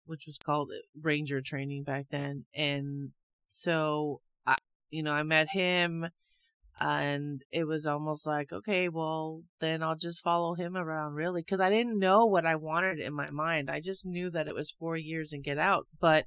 which 0.07 0.27
was 0.27 0.39
called 0.39 0.73
ranger 1.01 1.41
training 1.43 1.83
back 1.83 2.07
then. 2.11 2.45
And 2.55 3.11
so 3.49 4.21
i 4.47 4.57
you 4.91 5.03
know 5.03 5.13
i 5.13 5.23
met 5.23 5.49
him 5.49 6.09
and 6.83 7.45
it 7.53 7.65
was 7.65 7.87
almost 7.87 8.27
like 8.27 8.53
okay 8.53 8.89
well 8.89 9.43
then 9.61 9.85
i'll 9.85 9.95
just 9.95 10.21
follow 10.21 10.55
him 10.55 10.77
around 10.77 11.15
really 11.15 11.41
because 11.41 11.61
i 11.61 11.71
didn't 11.71 11.99
know 11.99 12.27
what 12.27 12.45
i 12.45 12.57
wanted 12.57 12.99
in 12.99 13.15
my 13.15 13.27
mind. 13.31 13.71
I 13.73 13.79
just 13.79 14.05
knew 14.05 14.31
that 14.31 14.49
it 14.49 14.55
was 14.55 14.71
four 14.71 14.97
years 14.97 15.33
and 15.33 15.45
get 15.45 15.59
out 15.59 15.87
but 16.01 16.27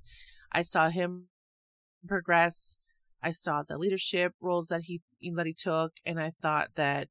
i 0.51 0.61
saw 0.61 0.89
him 0.89 1.27
progress. 2.07 2.77
I 3.21 3.31
saw 3.31 3.63
the 3.63 3.79
leadership 3.79 4.33
roles 4.39 4.67
that 4.67 4.83
he 4.83 5.01
that 5.35 5.45
he 5.45 5.53
took 5.53 5.93
and 6.05 6.19
i 6.19 6.31
thought 6.41 6.69
that 6.75 7.09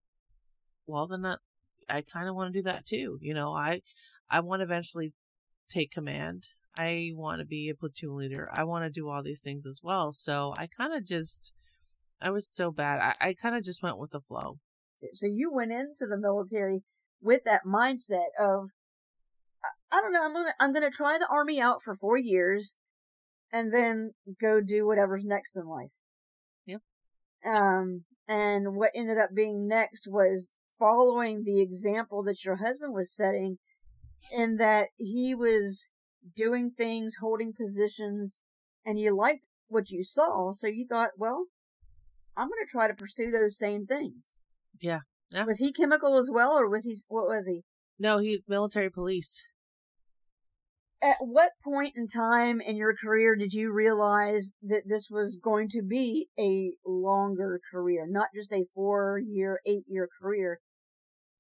well 0.87 1.07
then 1.07 1.25
uh, 1.27 1.37
I, 1.89 1.99
I 1.99 2.03
kind 2.03 2.29
of 2.29 2.35
want 2.35 2.53
to 2.53 2.59
do 2.59 2.63
that 2.63 2.87
too 2.87 3.19
you 3.21 3.35
know? 3.35 3.53
I 3.53 3.83
i 4.31 4.41
want 4.41 4.61
to 4.61 4.65
eventually 4.65 5.13
take 5.69 5.91
command. 5.91 6.49
I 6.79 7.11
want 7.15 7.41
to 7.41 7.47
be 7.47 7.69
a 7.69 7.75
platoon 7.75 8.17
leader. 8.17 8.51
I 8.57 8.65
want 8.65 8.85
to 8.85 8.91
do 8.91 9.09
all 9.09 9.23
these 9.23 9.41
things 9.43 9.67
as 9.67 9.81
well. 9.83 10.13
So 10.13 10.55
i 10.57 10.67
kind 10.67 10.95
of 10.95 11.05
just 11.05 11.53
I 12.25 12.31
was 12.31 12.49
so 12.49 12.73
bad. 12.73 12.99
I, 13.01 13.29
I 13.29 13.35
kind 13.35 13.55
of 13.55 13.63
just 13.63 13.83
went 13.83 13.99
with 13.99 14.11
the 14.11 14.21
flow. 14.21 14.59
So 15.13 15.27
you 15.27 15.53
went 15.53 15.73
into 15.73 16.07
the 16.09 16.19
military 16.19 16.83
with 17.21 17.43
that 17.45 17.67
mindset 17.67 18.29
of, 18.41 18.71
I, 19.63 19.99
I 19.99 20.01
don't 20.01 20.13
know, 20.13 20.25
I'm 20.25 20.33
gonna 20.33 20.55
I'm 20.59 20.73
gonna 20.73 20.91
try 20.91 21.19
the 21.19 21.29
army 21.31 21.61
out 21.61 21.83
for 21.83 21.95
four 21.95 22.17
years, 22.17 22.79
and 23.53 23.73
then 23.73 24.13
go 24.41 24.63
do 24.63 24.87
whatever's 24.87 25.25
next 25.25 25.55
in 25.55 25.67
life. 25.67 25.91
Yep. 26.65 26.81
Um, 27.45 28.05
and 28.27 28.75
what 28.75 28.93
ended 28.95 29.19
up 29.19 29.31
being 29.37 29.69
next 29.69 30.09
was 30.09 30.57
following 30.79 31.45
the 31.45 31.61
example 31.61 32.23
that 32.23 32.43
your 32.43 32.57
husband 32.57 32.95
was 32.95 33.15
setting, 33.15 33.59
in 34.33 34.57
that 34.57 34.89
he 34.97 35.35
was 35.35 35.91
doing 36.35 36.71
things, 36.75 37.17
holding 37.21 37.53
positions, 37.53 38.41
and 38.87 38.99
you 38.99 39.15
liked 39.15 39.45
what 39.69 39.91
you 39.91 40.03
saw, 40.03 40.53
so 40.53 40.67
you 40.67 40.87
thought, 40.89 41.11
well, 41.19 41.45
I'm 42.37 42.49
gonna 42.49 42.67
try 42.69 42.89
to 42.89 42.95
pursue 42.95 43.31
those 43.31 43.57
same 43.57 43.87
things. 43.87 44.41
Yeah. 44.81 45.01
Was 45.47 45.59
he 45.59 45.73
chemical 45.73 46.19
as 46.19 46.31
well, 46.33 46.53
or 46.53 46.69
was 46.69 46.85
he? 46.85 46.97
What 47.09 47.27
was 47.27 47.47
he? 47.47 47.63
No, 47.99 48.19
he's 48.19 48.49
military 48.49 48.91
police. 48.91 49.43
At 51.03 51.17
what 51.21 51.53
point 51.63 51.95
in 51.97 52.07
time 52.07 52.61
in 52.61 52.77
your 52.77 52.95
career 52.95 53.37
did 53.37 53.53
you 53.53 53.73
realize 53.73 54.55
that 54.63 54.85
this 54.87 55.09
was 55.11 55.37
going 55.37 55.69
to 55.71 55.83
be 55.83 56.29
a 56.39 56.73
longer 56.87 57.61
career, 57.71 58.07
not 58.09 58.29
just 58.35 58.53
a 58.53 58.65
four 58.75 59.19
year, 59.19 59.61
eight 59.67 59.85
year 59.87 60.09
career? 60.21 60.61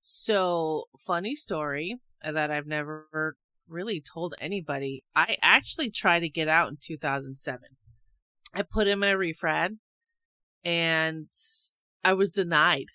So, 0.00 0.84
funny 0.98 1.34
story 1.34 1.96
that 2.22 2.50
I've 2.50 2.66
never 2.66 3.36
really 3.66 4.00
told 4.02 4.34
anybody. 4.38 5.02
I 5.16 5.36
actually 5.40 5.90
tried 5.90 6.20
to 6.20 6.28
get 6.28 6.48
out 6.48 6.68
in 6.68 6.76
2007. 6.80 7.60
I 8.52 8.62
put 8.62 8.86
in 8.86 8.98
my 8.98 9.08
refrad 9.08 9.78
and 10.64 11.26
I 12.04 12.12
was 12.14 12.30
denied. 12.30 12.86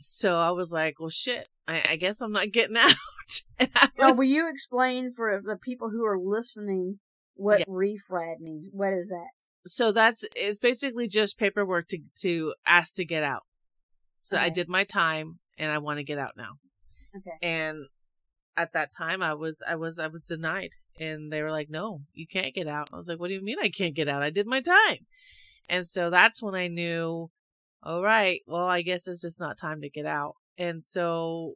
So 0.00 0.36
I 0.36 0.50
was 0.50 0.72
like, 0.72 1.00
well, 1.00 1.08
shit, 1.10 1.48
I, 1.66 1.82
I 1.90 1.96
guess 1.96 2.20
I'm 2.20 2.32
not 2.32 2.52
getting 2.52 2.76
out. 2.78 2.94
and 3.58 3.70
I 3.74 3.88
Now, 3.98 4.14
will 4.14 4.24
you 4.24 4.48
explain 4.48 5.10
for 5.10 5.40
the 5.44 5.56
people 5.56 5.90
who 5.90 6.04
are 6.06 6.18
listening 6.18 7.00
what 7.34 7.60
Yeah. 7.60 7.64
refrad 7.68 8.40
means? 8.40 8.68
What 8.72 8.92
is 8.92 9.08
that? 9.08 9.28
so 9.66 9.92
that's, 9.92 10.24
it's 10.34 10.58
basically 10.58 11.06
just 11.08 11.36
paperwork 11.36 11.88
to, 11.88 11.98
to 12.20 12.54
ask 12.64 12.94
to 12.94 13.04
get 13.04 13.22
out. 13.22 13.42
So 14.22 14.38
I 14.38 14.48
did 14.48 14.66
my 14.68 14.84
time 14.84 15.40
and 15.58 15.70
I 15.70 15.76
want 15.78 15.98
to 15.98 16.04
get 16.04 16.18
out 16.18 16.30
now. 16.38 16.52
Okay. 17.16 17.36
And 17.42 17.86
at 18.56 18.72
that 18.72 18.90
time 18.96 19.20
I 19.22 19.34
was, 19.34 19.62
I 19.68 19.74
was, 19.74 19.98
I 19.98 20.06
was 20.06 20.24
denied 20.24 20.70
and 21.00 21.30
they 21.30 21.42
were 21.42 21.50
like, 21.50 21.68
no, 21.68 22.00
you 22.14 22.26
can't 22.26 22.54
get 22.54 22.66
out. 22.66 22.88
I 22.92 22.96
was 22.96 23.08
like, 23.08 23.18
what 23.20 23.28
do 23.28 23.34
you 23.34 23.42
mean 23.42 23.58
I 23.60 23.68
can't 23.68 23.94
get 23.94 24.08
out? 24.08 24.22
I 24.22 24.30
did 24.30 24.46
my 24.46 24.60
time. 24.62 25.06
And 25.68 25.86
so 25.86 26.10
that's 26.10 26.42
when 26.42 26.54
I 26.54 26.68
knew, 26.68 27.30
all 27.82 28.02
right, 28.02 28.40
well, 28.46 28.66
I 28.66 28.82
guess 28.82 29.06
it's 29.06 29.20
just 29.20 29.40
not 29.40 29.58
time 29.58 29.80
to 29.82 29.90
get 29.90 30.06
out. 30.06 30.34
And 30.56 30.84
so 30.84 31.54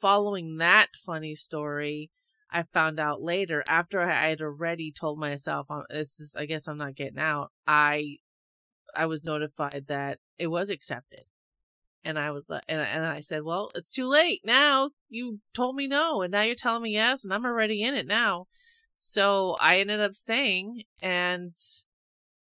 following 0.00 0.56
that 0.58 0.88
funny 1.04 1.34
story, 1.34 2.10
I 2.50 2.62
found 2.62 3.00
out 3.00 3.20
later 3.22 3.62
after 3.68 4.00
I 4.00 4.28
had 4.28 4.40
already 4.40 4.92
told 4.92 5.18
myself, 5.18 5.66
"Uh, 5.70 5.82
this 5.90 6.20
is, 6.20 6.36
I 6.36 6.46
guess 6.46 6.68
I'm 6.68 6.78
not 6.78 6.94
getting 6.94 7.18
out. 7.18 7.50
I, 7.66 8.18
I 8.94 9.06
was 9.06 9.24
notified 9.24 9.86
that 9.88 10.18
it 10.38 10.46
was 10.48 10.70
accepted. 10.70 11.22
And 12.04 12.18
I 12.18 12.32
was 12.32 12.50
like, 12.50 12.62
and, 12.68 12.80
and 12.80 13.04
I 13.04 13.20
said, 13.20 13.44
well, 13.44 13.70
it's 13.74 13.90
too 13.90 14.06
late 14.06 14.42
now. 14.44 14.90
You 15.08 15.40
told 15.54 15.74
me 15.74 15.86
no, 15.86 16.22
and 16.22 16.32
now 16.32 16.42
you're 16.42 16.54
telling 16.54 16.82
me 16.82 16.92
yes, 16.92 17.24
and 17.24 17.32
I'm 17.32 17.46
already 17.46 17.82
in 17.82 17.94
it 17.94 18.06
now. 18.06 18.46
So 18.98 19.56
I 19.60 19.78
ended 19.78 20.00
up 20.00 20.14
staying, 20.14 20.84
and 21.02 21.54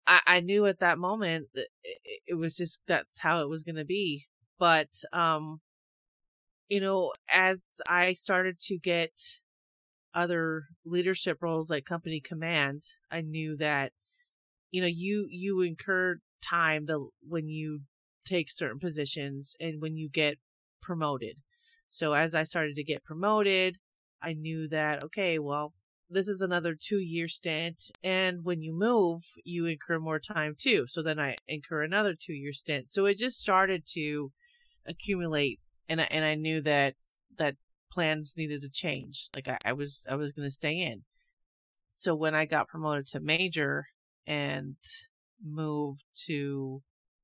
I, 0.07 0.21
I 0.25 0.39
knew 0.39 0.65
at 0.65 0.79
that 0.79 0.97
moment 0.97 1.47
that 1.53 1.67
it, 1.83 2.21
it 2.27 2.33
was 2.35 2.55
just 2.55 2.81
that's 2.87 3.19
how 3.19 3.41
it 3.41 3.49
was 3.49 3.63
going 3.63 3.75
to 3.75 3.85
be. 3.85 4.27
But, 4.57 4.89
um, 5.13 5.61
you 6.69 6.81
know, 6.81 7.11
as 7.31 7.61
I 7.87 8.13
started 8.13 8.59
to 8.61 8.77
get 8.77 9.11
other 10.13 10.63
leadership 10.85 11.37
roles 11.41 11.69
like 11.69 11.85
company 11.85 12.19
command, 12.19 12.83
I 13.11 13.21
knew 13.21 13.55
that, 13.57 13.91
you 14.71 14.81
know, 14.81 14.87
you, 14.87 15.27
you 15.29 15.61
incur 15.61 16.17
time 16.41 16.85
the, 16.85 17.07
when 17.21 17.47
you 17.47 17.81
take 18.25 18.51
certain 18.51 18.79
positions 18.79 19.55
and 19.59 19.81
when 19.81 19.95
you 19.95 20.09
get 20.09 20.37
promoted. 20.81 21.37
So 21.87 22.13
as 22.13 22.33
I 22.33 22.43
started 22.43 22.75
to 22.75 22.83
get 22.83 23.03
promoted, 23.03 23.77
I 24.21 24.33
knew 24.33 24.67
that, 24.69 25.03
okay, 25.03 25.39
well, 25.39 25.73
this 26.09 26.27
is 26.27 26.41
another 26.41 26.75
two 26.79 26.99
year 26.99 27.27
stint. 27.27 27.91
And 28.03 28.43
when 28.43 28.61
you 28.61 28.73
move, 28.73 29.23
you 29.43 29.65
incur 29.65 29.99
more 29.99 30.19
time 30.19 30.55
too. 30.57 30.85
So 30.87 31.01
then 31.01 31.19
I 31.19 31.35
incur 31.47 31.83
another 31.83 32.15
two 32.19 32.33
year 32.33 32.53
stint. 32.53 32.89
So 32.89 33.05
it 33.05 33.17
just 33.17 33.39
started 33.39 33.83
to 33.93 34.31
accumulate. 34.85 35.59
And 35.89 36.01
I, 36.01 36.07
and 36.11 36.23
I 36.23 36.35
knew 36.35 36.61
that, 36.61 36.95
that 37.37 37.55
plans 37.91 38.35
needed 38.37 38.61
to 38.61 38.69
change. 38.69 39.29
Like 39.35 39.47
I, 39.47 39.57
I 39.65 39.73
was, 39.73 40.05
I 40.09 40.15
was 40.15 40.31
going 40.31 40.47
to 40.47 40.53
stay 40.53 40.79
in. 40.79 41.03
So 41.93 42.15
when 42.15 42.35
I 42.35 42.45
got 42.45 42.67
promoted 42.67 43.07
to 43.07 43.19
major 43.19 43.87
and 44.25 44.75
moved 45.43 46.03
to 46.25 46.83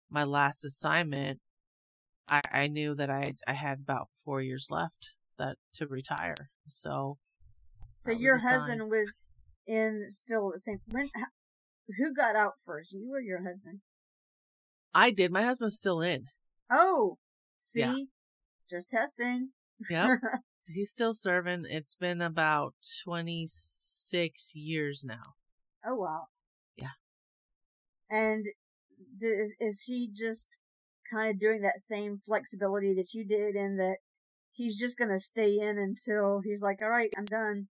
my 0.10 0.24
last 0.24 0.66
assignment, 0.66 1.40
I, 2.32 2.42
I 2.52 2.68
knew 2.68 2.96
that 2.96 3.10
I, 3.10 3.24
I 3.48 3.54
had 3.54 3.80
about 3.80 4.08
four 4.24 4.42
years 4.42 4.68
left 4.70 5.12
that 5.38 5.58
to 5.76 5.88
retire. 5.88 6.50
So 6.68 7.18
So 8.04 8.12
That 8.12 8.16
was 8.18 8.22
your 8.22 8.40
sign. 8.40 8.52
husband 8.52 8.82
was 8.90 9.14
in 9.66 10.08
still 10.10 10.52
the 10.52 10.60
same. 10.60 10.80
When? 10.92 11.10
Who 11.98 12.14
got 12.14 12.36
out 12.36 12.54
first? 12.66 12.92
You 12.92 13.14
or 13.14 13.22
your 13.22 13.44
husband? 13.44 13.80
I 14.94 15.10
did. 15.10 15.32
My 15.32 15.44
husband's 15.44 15.78
still 15.78 16.02
in. 16.02 16.26
Oh, 16.70 17.18
see, 17.62 17.80
Yeah. 17.80 17.96
just 18.70 18.90
testing. 18.90 19.52
Yep. 19.90 20.20
He's 20.74 20.92
still 20.92 21.14
serving. 21.14 21.64
It's 21.70 21.96
been 21.96 22.22
about 22.22 22.74
26 23.06 24.52
years 24.56 25.04
now. 25.06 25.22
oh 25.86 25.96
wow. 25.96 26.26
Yeah. 26.78 26.92
And 28.10 28.46
is 29.22 29.56
is 29.62 29.84
he 29.88 30.10
just 30.14 30.60
kind 31.10 31.30
of 31.30 31.40
doing 31.40 31.62
that 31.62 31.80
same 31.80 32.18
flexibility 32.18 32.94
that 32.96 33.14
you 33.14 33.26
did, 33.26 33.56
in 33.56 33.78
that 33.78 33.98
he's 34.52 34.78
just 34.78 34.98
gonna 34.98 35.20
stay 35.20 35.58
in 35.60 35.78
until 35.78 36.42
he's 36.44 36.62
like, 36.62 36.80
all 36.82 36.90
right, 36.90 37.12
I'm 37.18 37.26
done. 37.26 37.68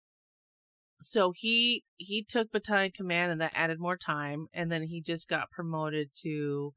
So 1.00 1.32
he 1.34 1.84
he 1.96 2.22
took 2.24 2.50
battalion 2.50 2.92
command 2.92 3.32
and 3.32 3.40
that 3.40 3.52
added 3.54 3.78
more 3.78 3.96
time 3.96 4.46
and 4.52 4.70
then 4.70 4.84
he 4.84 5.00
just 5.00 5.28
got 5.28 5.50
promoted 5.50 6.11
to 6.22 6.74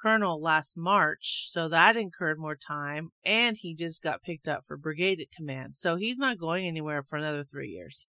colonel 0.00 0.40
last 0.40 0.76
March. 0.76 1.46
So 1.50 1.68
that 1.68 1.96
incurred 1.96 2.38
more 2.38 2.56
time 2.56 3.10
and 3.24 3.56
he 3.56 3.74
just 3.74 4.02
got 4.02 4.22
picked 4.22 4.48
up 4.48 4.64
for 4.66 4.76
brigade 4.76 5.26
command. 5.36 5.74
So 5.74 5.96
he's 5.96 6.18
not 6.18 6.38
going 6.38 6.66
anywhere 6.66 7.02
for 7.02 7.16
another 7.16 7.42
3 7.42 7.68
years. 7.68 8.06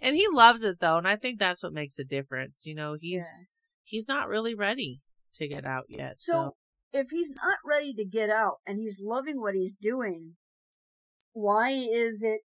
And 0.00 0.14
he 0.14 0.26
loves 0.32 0.62
it 0.62 0.78
though, 0.80 0.98
and 0.98 1.08
I 1.08 1.16
think 1.16 1.38
that's 1.38 1.62
what 1.62 1.72
makes 1.72 1.98
a 1.98 2.04
difference. 2.04 2.66
You 2.66 2.74
know, 2.74 2.94
he's 2.94 3.20
Yeah. 3.22 3.46
he's 3.84 4.06
not 4.06 4.28
really 4.28 4.54
ready 4.54 5.00
to 5.34 5.48
get 5.48 5.64
out 5.64 5.86
yet. 5.88 6.20
So, 6.20 6.32
So, 6.32 6.56
if 6.92 7.10
he's 7.10 7.32
not 7.32 7.58
ready 7.64 7.92
to 7.94 8.04
get 8.04 8.30
out 8.30 8.58
and 8.66 8.78
he's 8.78 9.00
loving 9.02 9.40
what 9.40 9.54
he's 9.54 9.76
doing, 9.76 10.36
why 11.32 11.70
is 11.70 12.22
it 12.22 12.42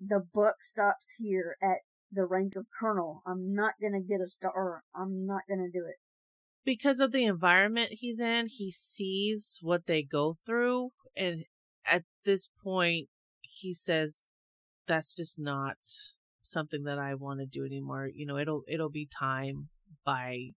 the 0.00 0.20
buck 0.32 0.62
stops 0.62 1.16
here 1.18 1.56
at 1.62 1.78
the 2.10 2.24
rank 2.24 2.54
of 2.56 2.66
colonel? 2.78 3.22
I'm 3.26 3.54
not 3.54 3.74
gonna 3.80 4.00
get 4.00 4.20
a 4.20 4.26
star. 4.26 4.82
I'm 4.94 5.26
not 5.26 5.42
gonna 5.48 5.70
do 5.72 5.84
it. 5.86 5.96
because 6.64 7.00
of 7.00 7.12
the 7.12 7.24
environment 7.24 7.90
he's 7.92 8.20
in, 8.20 8.46
he 8.46 8.70
sees 8.70 9.58
what 9.62 9.86
they 9.86 10.02
go 10.02 10.34
through. 10.44 10.90
And 11.16 11.44
at 11.86 12.04
this 12.24 12.48
point, 12.62 13.08
he 13.40 13.72
says, 13.72 14.26
that's 14.86 15.14
just 15.14 15.38
not 15.38 15.76
something 16.42 16.84
that 16.84 16.98
I 16.98 17.14
want 17.14 17.40
to 17.40 17.46
do 17.46 17.64
anymore. 17.64 18.10
You 18.12 18.26
know, 18.26 18.36
it'll, 18.36 18.62
it'll 18.68 18.90
be 18.90 19.06
time 19.06 19.68
by 20.04 20.50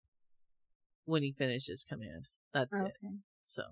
when 1.05 1.23
he 1.23 1.31
finishes 1.31 1.85
command. 1.87 2.27
That's 2.53 2.81
it. 2.81 2.97
So, 3.43 3.63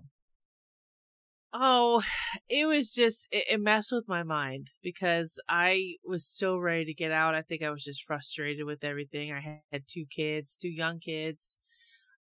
oh, 1.52 2.02
it 2.48 2.66
was 2.66 2.92
just, 2.92 3.28
it, 3.30 3.44
it 3.50 3.60
messed 3.60 3.92
with 3.92 4.08
my 4.08 4.22
mind 4.22 4.72
because 4.82 5.38
I 5.48 5.94
was 6.04 6.26
so 6.26 6.56
ready 6.56 6.84
to 6.86 6.94
get 6.94 7.12
out. 7.12 7.34
I 7.34 7.42
think 7.42 7.62
I 7.62 7.70
was 7.70 7.84
just 7.84 8.04
frustrated 8.04 8.66
with 8.66 8.84
everything. 8.84 9.32
I 9.32 9.40
had, 9.40 9.60
had 9.72 9.82
two 9.86 10.04
kids, 10.06 10.56
two 10.56 10.70
young 10.70 10.98
kids. 10.98 11.56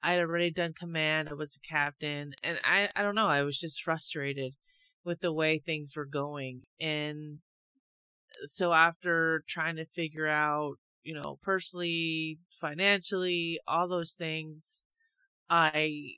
I 0.03 0.13
had 0.13 0.21
already 0.21 0.51
done 0.51 0.75
command. 0.75 1.29
I 1.29 1.35
was 1.35 1.57
a 1.57 1.69
captain 1.69 2.33
and 2.45 2.59
I, 2.65 2.89
I 2.95 3.03
don't 3.03 3.17
know. 3.17 3.27
I 3.27 3.43
was 3.43 3.59
just 3.59 3.83
frustrated 3.83 4.55
with 5.05 5.21
the 5.21 5.33
way 5.33 5.59
things 5.59 5.95
were 5.97 6.07
going. 6.07 6.63
And 6.81 7.39
so 8.45 8.73
after 8.73 9.43
trying 9.49 9.77
to 9.77 9.85
figure 9.85 10.29
out, 10.29 10.75
you 11.03 11.15
know, 11.15 11.39
personally, 11.43 12.39
financially, 12.51 13.59
all 13.67 13.89
those 13.89 14.13
things, 14.13 14.85
I, 15.51 16.11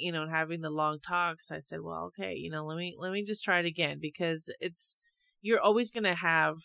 you 0.00 0.12
know, 0.12 0.28
having 0.28 0.60
the 0.60 0.70
long 0.70 0.98
talks, 1.00 1.50
I 1.50 1.60
said, 1.60 1.80
well, 1.82 2.04
okay, 2.06 2.34
you 2.34 2.50
know, 2.50 2.64
let 2.64 2.76
me, 2.76 2.96
let 2.98 3.12
me 3.12 3.22
just 3.22 3.44
try 3.44 3.60
it 3.60 3.66
again 3.66 3.98
because 4.00 4.50
it's, 4.60 4.96
you're 5.42 5.60
always 5.60 5.90
going 5.90 6.04
to 6.04 6.14
have 6.14 6.56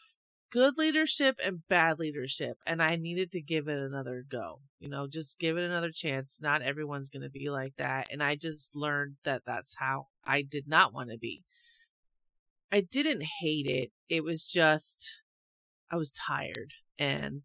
good 0.52 0.78
leadership 0.78 1.38
and 1.44 1.68
bad 1.68 2.00
leadership. 2.00 2.58
And 2.66 2.82
I 2.82 2.96
needed 2.96 3.32
to 3.34 3.42
give 3.42 3.68
it 3.68 3.78
another 3.78 4.24
go, 4.30 4.62
you 4.80 4.90
know, 4.90 5.08
just 5.08 5.40
give 5.40 5.58
it 5.58 5.64
another 5.64 5.92
chance. 5.92 6.40
Not 6.42 6.62
everyone's 6.62 7.10
going 7.10 7.24
to 7.24 7.30
be 7.30 7.50
like 7.50 7.74
that. 7.78 8.08
And 8.12 8.24
I 8.24 8.36
just 8.36 8.76
learned 8.76 9.16
that 9.24 9.44
that's 9.46 9.76
how 9.78 10.08
I 10.28 10.42
did 10.42 10.68
not 10.68 10.94
want 10.94 11.10
to 11.12 11.18
be. 11.18 11.44
I 12.72 12.82
didn't 12.82 13.24
hate 13.42 13.68
it. 13.68 13.92
It 14.10 14.24
was 14.24 14.46
just, 14.46 15.22
I 15.92 15.98
was 15.98 16.12
tired 16.12 16.74
and 16.98 17.44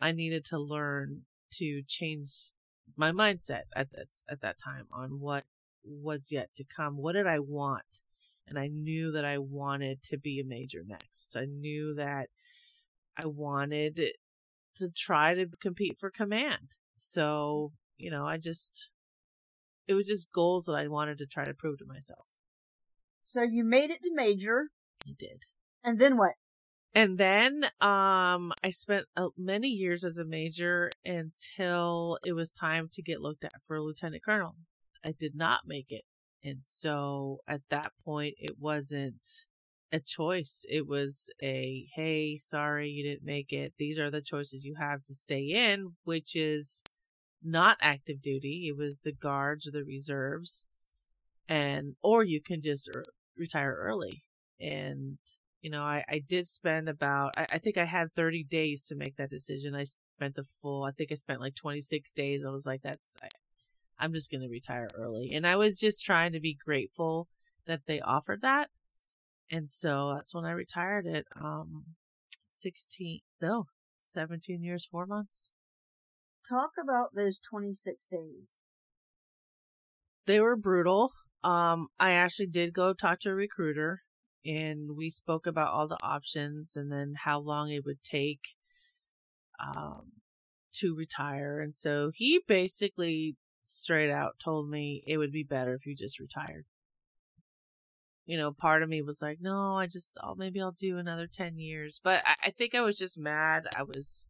I 0.00 0.12
needed 0.12 0.44
to 0.46 0.58
learn 0.58 1.22
to 1.54 1.82
change 1.86 2.52
my 2.96 3.10
mindset 3.12 3.62
at 3.74 3.90
that, 3.92 4.08
at 4.30 4.40
that 4.40 4.58
time 4.58 4.86
on 4.92 5.20
what 5.20 5.44
was 5.84 6.30
yet 6.30 6.50
to 6.56 6.64
come. 6.64 6.96
What 6.96 7.12
did 7.12 7.26
I 7.26 7.38
want? 7.38 8.02
And 8.48 8.58
I 8.58 8.68
knew 8.68 9.10
that 9.12 9.24
I 9.24 9.38
wanted 9.38 10.02
to 10.04 10.18
be 10.18 10.40
a 10.40 10.44
major 10.44 10.82
next. 10.86 11.36
I 11.36 11.46
knew 11.46 11.94
that 11.94 12.28
I 13.22 13.26
wanted 13.26 14.12
to 14.76 14.88
try 14.90 15.34
to 15.34 15.46
compete 15.60 15.96
for 15.98 16.10
command. 16.10 16.76
So, 16.96 17.72
you 17.96 18.10
know, 18.10 18.26
I 18.26 18.36
just, 18.36 18.90
it 19.86 19.94
was 19.94 20.06
just 20.06 20.32
goals 20.32 20.66
that 20.66 20.74
I 20.74 20.88
wanted 20.88 21.18
to 21.18 21.26
try 21.26 21.44
to 21.44 21.54
prove 21.54 21.78
to 21.78 21.86
myself. 21.86 22.26
So 23.22 23.42
you 23.42 23.64
made 23.64 23.90
it 23.90 24.02
to 24.02 24.10
major. 24.14 24.68
I 25.06 25.12
did. 25.18 25.44
And 25.82 25.98
then 25.98 26.16
what? 26.16 26.34
And 26.94 27.18
then 27.18 27.64
um 27.80 28.52
I 28.62 28.70
spent 28.70 29.06
uh, 29.16 29.28
many 29.36 29.68
years 29.68 30.04
as 30.04 30.18
a 30.18 30.24
major 30.24 30.90
until 31.04 32.18
it 32.24 32.32
was 32.32 32.52
time 32.52 32.88
to 32.92 33.02
get 33.02 33.20
looked 33.20 33.44
at 33.44 33.52
for 33.66 33.76
a 33.76 33.82
lieutenant 33.82 34.24
colonel. 34.24 34.54
I 35.06 35.12
did 35.12 35.34
not 35.34 35.62
make 35.66 35.90
it. 35.90 36.04
And 36.42 36.58
so 36.62 37.40
at 37.48 37.62
that 37.70 37.92
point 38.04 38.34
it 38.38 38.58
wasn't 38.58 39.46
a 39.92 40.00
choice. 40.00 40.64
It 40.68 40.86
was 40.86 41.30
a 41.42 41.86
hey, 41.94 42.36
sorry 42.36 42.90
you 42.90 43.02
didn't 43.02 43.26
make 43.26 43.52
it. 43.52 43.74
These 43.78 43.98
are 43.98 44.10
the 44.10 44.22
choices 44.22 44.64
you 44.64 44.76
have 44.76 45.04
to 45.04 45.14
stay 45.14 45.44
in, 45.46 45.94
which 46.04 46.36
is 46.36 46.82
not 47.42 47.76
active 47.80 48.22
duty. 48.22 48.66
It 48.68 48.76
was 48.76 49.00
the 49.00 49.12
guards 49.12 49.66
or 49.66 49.72
the 49.72 49.84
reserves. 49.84 50.66
And 51.48 51.96
or 52.02 52.24
you 52.24 52.40
can 52.40 52.62
just 52.62 52.88
er- 52.88 53.04
retire 53.36 53.76
early. 53.78 54.22
And 54.60 55.18
you 55.64 55.70
know, 55.70 55.82
I, 55.82 56.04
I 56.06 56.18
did 56.18 56.46
spend 56.46 56.90
about, 56.90 57.32
I, 57.38 57.46
I 57.52 57.58
think 57.58 57.78
I 57.78 57.86
had 57.86 58.12
30 58.14 58.44
days 58.44 58.86
to 58.88 58.94
make 58.94 59.16
that 59.16 59.30
decision. 59.30 59.74
I 59.74 59.84
spent 60.18 60.34
the 60.34 60.44
full, 60.60 60.84
I 60.84 60.90
think 60.90 61.10
I 61.10 61.14
spent 61.14 61.40
like 61.40 61.54
26 61.54 62.12
days. 62.12 62.44
I 62.44 62.50
was 62.50 62.66
like, 62.66 62.82
that's, 62.82 63.16
I, 63.22 63.28
I'm 63.98 64.12
just 64.12 64.30
going 64.30 64.42
to 64.42 64.48
retire 64.48 64.88
early. 64.94 65.32
And 65.32 65.46
I 65.46 65.56
was 65.56 65.80
just 65.80 66.04
trying 66.04 66.32
to 66.32 66.40
be 66.40 66.54
grateful 66.62 67.28
that 67.66 67.80
they 67.86 67.98
offered 67.98 68.42
that. 68.42 68.68
And 69.50 69.70
so 69.70 70.12
that's 70.12 70.34
when 70.34 70.44
I 70.44 70.50
retired 70.50 71.06
at, 71.06 71.24
um, 71.40 71.84
16, 72.52 73.20
no, 73.40 73.64
17 74.02 74.62
years, 74.62 74.84
four 74.84 75.06
months. 75.06 75.54
Talk 76.46 76.72
about 76.78 77.14
those 77.14 77.38
26 77.38 78.06
days. 78.08 78.60
They 80.26 80.40
were 80.40 80.56
brutal. 80.56 81.12
Um, 81.42 81.88
I 81.98 82.10
actually 82.10 82.48
did 82.48 82.74
go 82.74 82.92
talk 82.92 83.20
to 83.20 83.30
a 83.30 83.34
recruiter 83.34 84.02
and 84.44 84.96
we 84.96 85.10
spoke 85.10 85.46
about 85.46 85.72
all 85.72 85.88
the 85.88 86.02
options 86.02 86.76
and 86.76 86.92
then 86.92 87.14
how 87.24 87.38
long 87.38 87.70
it 87.70 87.84
would 87.84 88.02
take 88.02 88.56
um, 89.58 90.12
to 90.72 90.94
retire. 90.94 91.60
And 91.60 91.74
so 91.74 92.10
he 92.14 92.40
basically 92.46 93.36
straight 93.62 94.10
out 94.10 94.38
told 94.38 94.68
me 94.68 95.02
it 95.06 95.16
would 95.16 95.32
be 95.32 95.42
better 95.42 95.74
if 95.74 95.86
you 95.86 95.94
just 95.96 96.20
retired. 96.20 96.66
You 98.26 98.38
know, 98.38 98.52
part 98.52 98.82
of 98.82 98.88
me 98.88 99.02
was 99.02 99.20
like, 99.20 99.38
no, 99.40 99.76
I 99.76 99.86
just, 99.86 100.18
oh, 100.22 100.34
maybe 100.34 100.60
I'll 100.60 100.72
do 100.72 100.98
another 100.98 101.26
10 101.26 101.58
years. 101.58 102.00
But 102.02 102.22
I, 102.26 102.34
I 102.44 102.50
think 102.50 102.74
I 102.74 102.80
was 102.80 102.98
just 102.98 103.18
mad. 103.18 103.64
I 103.76 103.82
was 103.82 104.26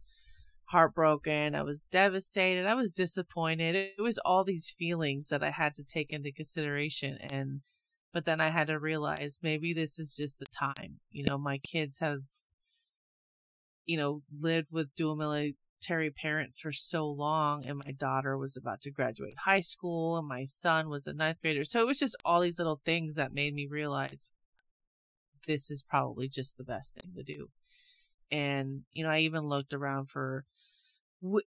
heartbroken. 0.67 1.55
I 1.55 1.63
was 1.63 1.85
devastated. 1.85 2.67
I 2.67 2.75
was 2.75 2.93
disappointed. 2.93 3.77
It 3.77 4.03
was 4.03 4.19
all 4.19 4.43
these 4.43 4.75
feelings 4.77 5.29
that 5.29 5.43
I 5.43 5.51
had 5.51 5.75
to 5.75 5.85
take 5.85 6.13
into 6.13 6.33
consideration. 6.33 7.19
And 7.31 7.61
but 8.15 8.25
then 8.25 8.41
I 8.41 8.51
had 8.51 8.69
to 8.69 8.79
realize 8.79 9.41
maybe 9.43 9.75
this 9.75 9.99
is 9.99 10.15
just 10.15 10.39
the 10.39 10.47
time. 10.47 11.01
You 11.11 11.25
know, 11.25 11.37
my 11.37 11.59
kids 11.59 11.99
have, 11.99 12.21
you 13.87 13.97
know, 13.97 14.23
lived 14.41 14.69
with 14.71 14.95
dual 14.95 15.17
military 15.17 16.11
parents 16.11 16.61
for 16.61 16.71
so 16.71 17.09
long, 17.09 17.67
and 17.67 17.83
my 17.85 17.91
daughter 17.91 18.39
was 18.39 18.57
about 18.57 18.81
to 18.83 18.93
graduate 18.93 19.35
high 19.45 19.61
school, 19.61 20.17
and 20.17 20.29
my 20.29 20.45
son 20.45 20.89
was 20.89 21.09
a 21.09 21.13
ninth 21.13 21.43
grader. 21.43 21.65
So 21.65 21.81
it 21.81 21.89
was 21.89 21.99
just 21.99 22.17
all 22.25 22.41
these 22.41 22.59
little 22.59 22.81
things 22.85 23.17
that 23.17 23.35
made 23.35 23.53
me 23.53 23.67
realize 23.67 24.31
this 25.49 25.69
is 25.69 25.83
probably 25.83 26.29
just 26.29 26.57
the 26.57 26.65
best 26.65 26.95
thing 26.95 27.15
to 27.17 27.25
do. 27.25 27.49
And, 28.31 28.83
you 28.93 29.03
know, 29.03 29.11
I 29.11 29.19
even 29.21 29.49
looked 29.49 29.75
around 29.75 30.09
for 30.09 30.45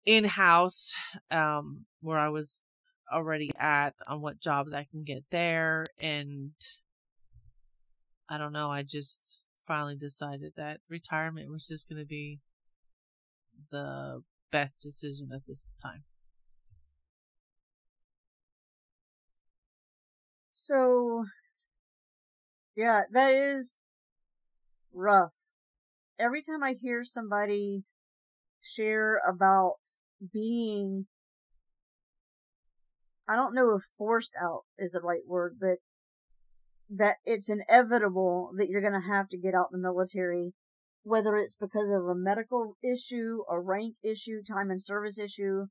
in 0.06 0.26
house 0.26 0.94
um, 1.32 1.86
where 2.02 2.20
I 2.20 2.28
was 2.28 2.62
already 3.12 3.50
at 3.60 3.96
on 4.08 4.22
what 4.22 4.40
jobs 4.40 4.74
I 4.74 4.84
can 4.84 5.04
get 5.04 5.24
there. 5.32 5.86
And 6.02 6.52
I 8.30 8.38
don't 8.38 8.54
know, 8.54 8.72
I 8.72 8.84
just 8.84 9.46
finally 9.66 9.96
decided 9.96 10.54
that 10.56 10.80
retirement 10.90 11.52
was 11.52 11.68
just 11.68 11.90
going 11.90 12.00
to 12.00 12.06
be 12.06 12.40
the 13.72 14.24
best 14.52 14.80
decision 14.82 15.30
at 15.34 15.46
this 15.46 15.66
time. 15.82 16.04
So, 20.54 21.26
yeah, 22.76 23.04
that 23.12 23.34
is 23.34 23.78
rough. 24.94 25.36
Every 26.20 26.42
time 26.42 26.64
I 26.64 26.74
hear 26.74 27.04
somebody 27.04 27.84
share 28.62 29.22
about 29.28 29.76
being 30.34 31.06
I 33.28 33.36
don't 33.36 33.54
know 33.54 33.76
if 33.76 33.84
forced 33.98 34.34
out 34.42 34.62
is 34.78 34.92
the 34.92 35.02
right 35.02 35.28
word, 35.28 35.58
but 35.60 35.80
that 36.90 37.18
it's 37.26 37.50
inevitable 37.50 38.52
that 38.58 38.70
you're 38.70 38.82
going 38.82 38.94
to 38.94 39.08
have 39.08 39.28
to 39.30 39.38
get 39.38 39.54
out 39.54 39.72
the 39.72 39.78
military, 39.78 40.54
whether 41.04 41.36
it's 41.38 41.56
because 41.56 41.90
of 41.90 42.06
a 42.06 42.16
medical 42.16 42.78
issue, 42.84 43.44
a 43.50 43.60
rank 43.60 43.96
issue, 44.04 44.42
time 44.42 44.72
and 44.72 44.82
service 44.82 45.20
issue, 45.20 45.66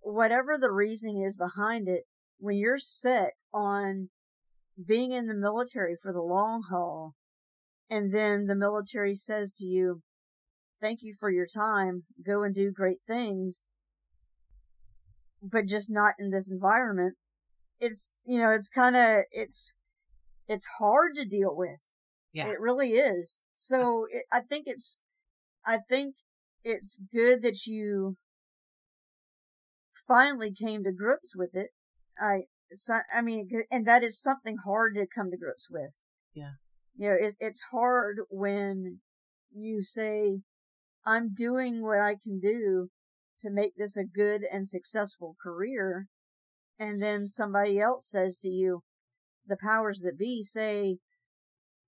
whatever 0.00 0.56
the 0.58 0.72
reasoning 0.72 1.22
is 1.22 1.36
behind 1.36 1.88
it, 1.88 2.04
when 2.38 2.56
you're 2.56 2.78
set 2.78 3.34
on 3.52 4.08
being 4.84 5.12
in 5.12 5.26
the 5.26 5.34
military 5.34 5.96
for 6.00 6.12
the 6.12 6.22
long 6.22 6.62
haul, 6.70 7.14
and 7.90 8.12
then 8.12 8.46
the 8.46 8.56
military 8.56 9.14
says 9.14 9.54
to 9.54 9.66
you, 9.66 10.00
thank 10.80 11.00
you 11.02 11.14
for 11.18 11.30
your 11.30 11.46
time, 11.46 12.04
go 12.26 12.42
and 12.42 12.54
do 12.54 12.72
great 12.72 13.02
things, 13.06 13.66
but 15.42 15.66
just 15.66 15.90
not 15.90 16.14
in 16.18 16.30
this 16.30 16.50
environment. 16.50 17.16
It's, 17.80 18.16
you 18.24 18.38
know, 18.38 18.50
it's 18.50 18.68
kind 18.68 18.96
of, 18.96 19.24
it's, 19.32 19.76
it's 20.46 20.66
hard 20.78 21.12
to 21.16 21.24
deal 21.24 21.56
with. 21.56 21.78
Yeah. 22.32 22.48
It 22.48 22.60
really 22.60 22.92
is. 22.92 23.44
So 23.54 23.76
uh-huh. 23.78 24.18
it, 24.18 24.24
I 24.32 24.40
think 24.40 24.64
it's, 24.66 25.00
I 25.66 25.78
think 25.88 26.14
it's 26.64 26.98
good 27.12 27.42
that 27.42 27.66
you 27.66 28.16
finally 30.06 30.52
came 30.52 30.84
to 30.84 30.92
grips 30.92 31.34
with 31.36 31.54
it. 31.54 31.70
I, 32.18 32.42
so, 32.72 33.00
I 33.14 33.20
mean, 33.20 33.48
and 33.70 33.86
that 33.86 34.02
is 34.02 34.20
something 34.20 34.56
hard 34.64 34.94
to 34.94 35.06
come 35.12 35.30
to 35.30 35.36
grips 35.36 35.68
with. 35.70 35.90
Yeah. 36.34 36.52
You 36.96 37.08
know, 37.08 37.16
it, 37.20 37.34
it's 37.40 37.62
hard 37.72 38.18
when 38.30 39.00
you 39.54 39.82
say, 39.82 40.40
I'm 41.04 41.34
doing 41.34 41.82
what 41.82 42.00
I 42.00 42.14
can 42.22 42.38
do 42.38 42.90
to 43.42 43.50
make 43.50 43.76
this 43.76 43.96
a 43.96 44.04
good 44.04 44.42
and 44.50 44.66
successful 44.66 45.36
career. 45.42 46.06
And 46.78 47.02
then 47.02 47.26
somebody 47.26 47.80
else 47.80 48.08
says 48.08 48.40
to 48.40 48.48
you, 48.48 48.82
the 49.46 49.58
powers 49.60 50.00
that 50.00 50.18
be 50.18 50.42
say, 50.42 50.98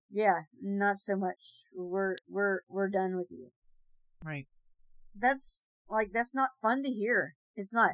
yeah, 0.09 0.41
not 0.61 0.99
so 0.99 1.15
much. 1.15 1.63
We're, 1.73 2.15
we're, 2.29 2.59
we're 2.69 2.89
done 2.89 3.17
with 3.17 3.27
you. 3.31 3.49
Right. 4.23 4.47
That's 5.17 5.65
like, 5.89 6.09
that's 6.13 6.33
not 6.33 6.49
fun 6.61 6.83
to 6.83 6.89
hear. 6.89 7.35
It's 7.55 7.73
not. 7.73 7.91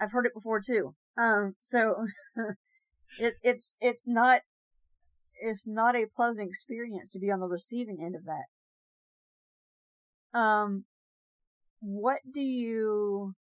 I've 0.00 0.12
heard 0.12 0.26
it 0.26 0.34
before 0.34 0.60
too. 0.60 0.94
Um, 1.16 1.54
so 1.60 2.06
it, 3.18 3.34
it's, 3.42 3.76
it's 3.80 4.06
not, 4.06 4.42
it's 5.40 5.66
not 5.66 5.96
a 5.96 6.06
pleasant 6.14 6.48
experience 6.48 7.10
to 7.10 7.18
be 7.18 7.30
on 7.30 7.40
the 7.40 7.46
receiving 7.46 7.98
end 8.02 8.14
of 8.14 8.24
that. 8.24 10.38
Um, 10.38 10.84
what 11.84 12.20
do 12.32 12.40
you 12.40 13.34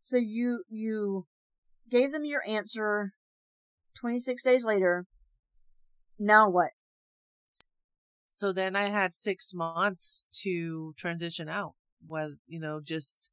so 0.00 0.16
you 0.16 0.64
you 0.70 1.26
gave 1.90 2.10
them 2.10 2.24
your 2.24 2.42
answer 2.48 3.12
26 3.94 4.42
days 4.42 4.64
later. 4.64 5.04
Now 6.18 6.48
what? 6.48 6.70
So 8.26 8.52
then 8.52 8.74
i 8.74 8.88
had 8.88 9.12
6 9.12 9.54
months 9.54 10.24
to 10.42 10.94
transition 10.96 11.48
out 11.48 11.74
well 12.08 12.32
you 12.48 12.58
know 12.58 12.80
just 12.80 13.30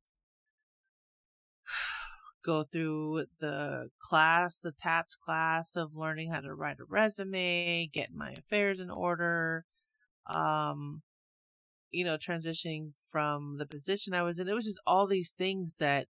go 2.45 2.63
through 2.63 3.26
the 3.39 3.89
class 3.99 4.59
the 4.59 4.74
taps 4.74 5.15
class 5.15 5.76
of 5.76 5.95
learning 5.95 6.30
how 6.30 6.41
to 6.41 6.53
write 6.53 6.80
a 6.80 6.84
resume 6.84 7.89
get 7.91 8.13
my 8.13 8.34
affairs 8.38 8.82
in 8.82 8.91
order 8.91 9.65
um 10.32 11.01
you 11.91 12.03
know, 12.03 12.17
transitioning 12.17 12.91
from 13.11 13.57
the 13.57 13.65
position 13.65 14.13
I 14.13 14.23
was 14.23 14.39
in. 14.39 14.47
It 14.47 14.53
was 14.53 14.65
just 14.65 14.81
all 14.85 15.07
these 15.07 15.31
things 15.31 15.75
that, 15.79 16.07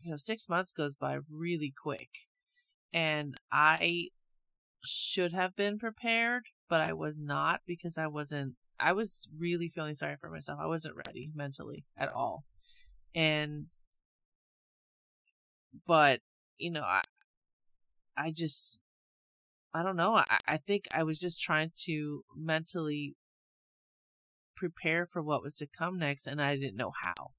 you 0.00 0.10
know, 0.10 0.16
six 0.16 0.48
months 0.48 0.72
goes 0.72 0.96
by 0.96 1.18
really 1.30 1.72
quick. 1.76 2.10
And 2.92 3.34
I 3.52 4.08
should 4.84 5.32
have 5.32 5.54
been 5.56 5.78
prepared, 5.78 6.44
but 6.68 6.88
I 6.88 6.92
was 6.92 7.18
not 7.20 7.60
because 7.66 7.96
I 7.96 8.06
wasn't, 8.06 8.54
I 8.78 8.92
was 8.92 9.28
really 9.36 9.68
feeling 9.68 9.94
sorry 9.94 10.16
for 10.20 10.30
myself. 10.30 10.58
I 10.60 10.66
wasn't 10.66 10.96
ready 11.06 11.30
mentally 11.34 11.84
at 11.98 12.12
all. 12.12 12.44
And, 13.14 13.66
but, 15.86 16.20
you 16.58 16.70
know, 16.70 16.82
I, 16.82 17.02
I 18.16 18.30
just, 18.32 18.80
I 19.72 19.82
don't 19.82 19.96
know. 19.96 20.16
I, 20.16 20.24
I 20.46 20.56
think 20.56 20.86
I 20.92 21.04
was 21.04 21.18
just 21.18 21.40
trying 21.40 21.70
to 21.84 22.24
mentally 22.36 23.14
prepare 24.60 25.06
for 25.06 25.22
what 25.22 25.42
was 25.42 25.56
to 25.56 25.66
come 25.66 25.98
next 25.98 26.26
and 26.26 26.40
I 26.40 26.54
didn't 26.54 26.76
know 26.76 26.92
how. 27.02 27.32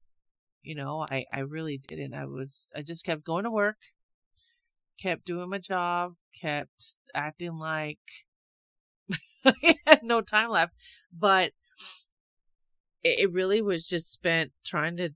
You 0.64 0.76
know, 0.76 1.06
I, 1.12 1.26
I 1.34 1.40
really 1.42 1.78
didn't. 1.78 2.16
I 2.16 2.26
was, 2.26 2.72
I 2.76 2.82
just 2.82 3.06
kept 3.06 3.24
going 3.24 3.44
to 3.46 3.52
work, 3.52 3.78
kept 5.00 5.26
doing 5.26 5.50
my 5.50 5.60
job, 5.60 6.16
kept 6.40 6.98
acting 7.14 7.58
like 7.58 8.00
I 9.46 9.76
had 9.86 10.04
no 10.04 10.22
time 10.22 10.50
left, 10.50 10.74
but 11.12 11.52
it, 13.04 13.20
it 13.20 13.32
really 13.32 13.62
was 13.62 13.88
just 13.88 14.12
spent 14.12 14.52
trying 14.66 14.98
to 14.98 15.10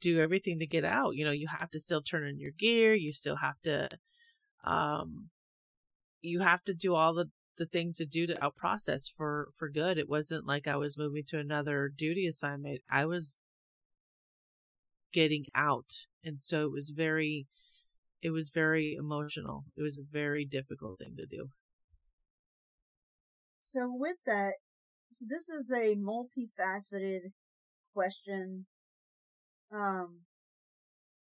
do 0.00 0.20
everything 0.20 0.58
to 0.58 0.66
get 0.66 0.90
out. 0.92 1.16
You 1.16 1.24
know, 1.24 1.30
you 1.32 1.48
have 1.48 1.70
to 1.70 1.80
still 1.80 2.02
turn 2.02 2.26
in 2.26 2.38
your 2.38 2.52
gear, 2.58 2.94
you 2.94 3.12
still 3.12 3.36
have 3.36 3.60
to 3.62 3.88
um 4.64 5.30
you 6.22 6.40
have 6.40 6.64
to 6.64 6.74
do 6.74 6.94
all 6.94 7.14
the 7.14 7.30
the 7.56 7.66
things 7.66 7.96
to 7.96 8.06
do 8.06 8.26
to 8.26 8.44
out 8.44 8.56
process 8.56 9.08
for 9.08 9.48
for 9.56 9.68
good. 9.68 9.98
It 9.98 10.08
wasn't 10.08 10.46
like 10.46 10.66
I 10.66 10.76
was 10.76 10.98
moving 10.98 11.24
to 11.28 11.38
another 11.38 11.90
duty 11.94 12.26
assignment. 12.26 12.80
I 12.90 13.04
was 13.04 13.38
getting 15.12 15.46
out. 15.54 16.06
And 16.22 16.40
so 16.40 16.64
it 16.64 16.72
was 16.72 16.92
very 16.94 17.46
it 18.20 18.30
was 18.30 18.50
very 18.50 18.94
emotional. 18.98 19.64
It 19.76 19.82
was 19.82 19.98
a 19.98 20.10
very 20.10 20.44
difficult 20.44 20.98
thing 20.98 21.14
to 21.20 21.26
do. 21.26 21.48
So 23.62 23.90
with 23.94 24.16
that, 24.26 24.54
so 25.12 25.26
this 25.28 25.48
is 25.48 25.70
a 25.70 25.94
multifaceted 25.94 27.32
question, 27.94 28.66
um, 29.72 30.20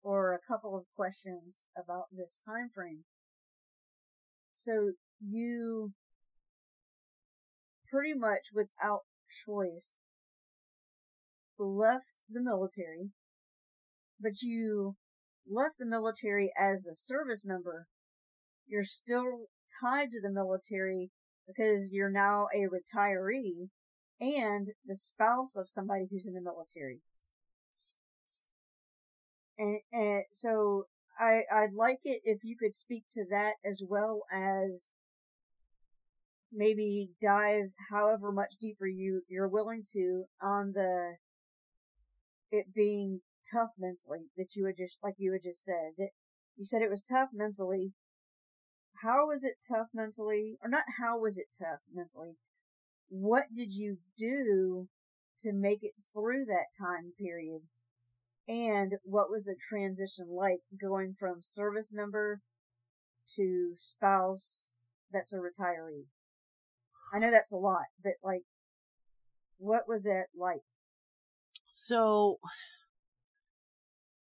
or 0.04 0.34
a 0.34 0.40
couple 0.48 0.78
of 0.78 0.86
questions 0.96 1.66
about 1.78 2.06
this 2.12 2.42
time 2.46 2.70
frame. 2.74 3.04
So 4.54 4.92
you 5.20 5.94
pretty 7.94 8.14
much 8.18 8.48
without 8.54 9.02
choice 9.46 9.98
left 11.60 12.24
the 12.28 12.42
military, 12.42 13.12
but 14.20 14.42
you 14.42 14.96
left 15.48 15.78
the 15.78 15.86
military 15.86 16.52
as 16.60 16.88
a 16.88 16.96
service 16.96 17.44
member. 17.46 17.86
You're 18.66 18.84
still 18.84 19.48
tied 19.82 20.12
to 20.12 20.22
the 20.22 20.32
military 20.32 21.12
because 21.48 21.92
you're 21.92 22.12
now 22.12 22.48
a 22.54 22.66
retiree 22.66 23.70
and 24.20 24.70
the 24.86 24.96
spouse 24.96 25.56
of 25.56 25.70
somebody 25.70 26.06
who's 26.10 26.26
in 26.26 26.34
the 26.34 26.42
military. 26.42 27.02
And, 29.60 29.80
and 29.92 30.24
so 30.32 30.86
I, 31.20 31.42
I'd 31.54 31.74
like 31.76 32.00
it 32.06 32.22
if 32.24 32.44
you 32.44 32.56
could 32.60 32.74
speak 32.74 33.04
to 33.12 33.26
that 33.30 33.54
as 33.64 33.84
well 33.88 34.24
as 34.34 34.92
maybe 36.54 37.10
dive 37.22 37.72
however 37.90 38.32
much 38.32 38.56
deeper 38.60 38.88
you, 38.88 39.22
you're 39.28 39.48
willing 39.48 39.84
to 39.94 40.26
on 40.42 40.74
the, 40.74 41.16
it 42.52 42.74
being 42.74 43.22
tough 43.52 43.72
mentally 43.78 44.28
that 44.38 44.56
you 44.56 44.66
had 44.66 44.78
just, 44.78 44.98
like 45.04 45.16
you 45.18 45.32
had 45.34 45.44
just 45.44 45.64
said, 45.64 45.94
that 45.98 46.10
you 46.56 46.66
said 46.66 46.82
it 46.82 46.90
was 46.90 47.02
tough 47.02 47.30
mentally. 47.34 47.94
How 49.02 49.28
was 49.28 49.44
it 49.44 49.56
tough 49.68 49.88
mentally? 49.94 50.58
Or 50.64 50.70
not 50.70 50.84
how 51.00 51.20
was 51.20 51.38
it 51.38 51.48
tough 51.58 51.82
mentally? 51.94 52.38
What 53.10 53.46
did 53.56 53.74
you 53.74 53.98
do 54.18 54.88
to 55.40 55.52
make 55.52 55.84
it 55.84 55.94
through 56.14 56.46
that 56.46 56.68
time 56.78 57.14
period? 57.20 57.62
And 58.48 58.94
what 59.04 59.30
was 59.30 59.46
the 59.46 59.56
transition 59.56 60.28
like 60.30 60.62
going 60.80 61.14
from 61.18 61.38
service 61.42 61.90
member 61.92 62.42
to 63.36 63.74
spouse 63.78 64.76
that's 65.12 65.34
a 65.34 65.38
retiree? 65.38 66.06
I 67.14 67.20
know 67.20 67.32
that's 67.32 67.52
a 67.52 67.58
lot, 67.58 67.86
but 68.04 68.14
like, 68.24 68.42
what 69.58 69.88
was 69.88 70.04
that 70.04 70.26
like? 70.36 70.62
So, 71.68 72.40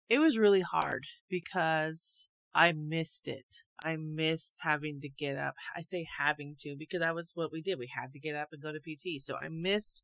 it 0.09 0.19
was 0.19 0.37
really 0.37 0.61
hard 0.61 1.05
because 1.29 2.27
I 2.53 2.73
missed 2.73 3.29
it. 3.29 3.63
I 3.83 3.95
missed 3.95 4.57
having 4.61 4.99
to 5.01 5.09
get 5.09 5.37
up. 5.37 5.55
I 5.75 5.81
say 5.81 6.05
having 6.19 6.55
to 6.59 6.75
because 6.77 6.99
that 6.99 7.15
was 7.15 7.31
what 7.33 7.51
we 7.51 7.61
did. 7.61 7.79
We 7.79 7.89
had 7.95 8.11
to 8.11 8.19
get 8.19 8.35
up 8.35 8.49
and 8.51 8.61
go 8.61 8.73
to 8.73 8.79
PT. 8.79 9.21
So 9.21 9.37
I 9.41 9.47
missed 9.47 10.03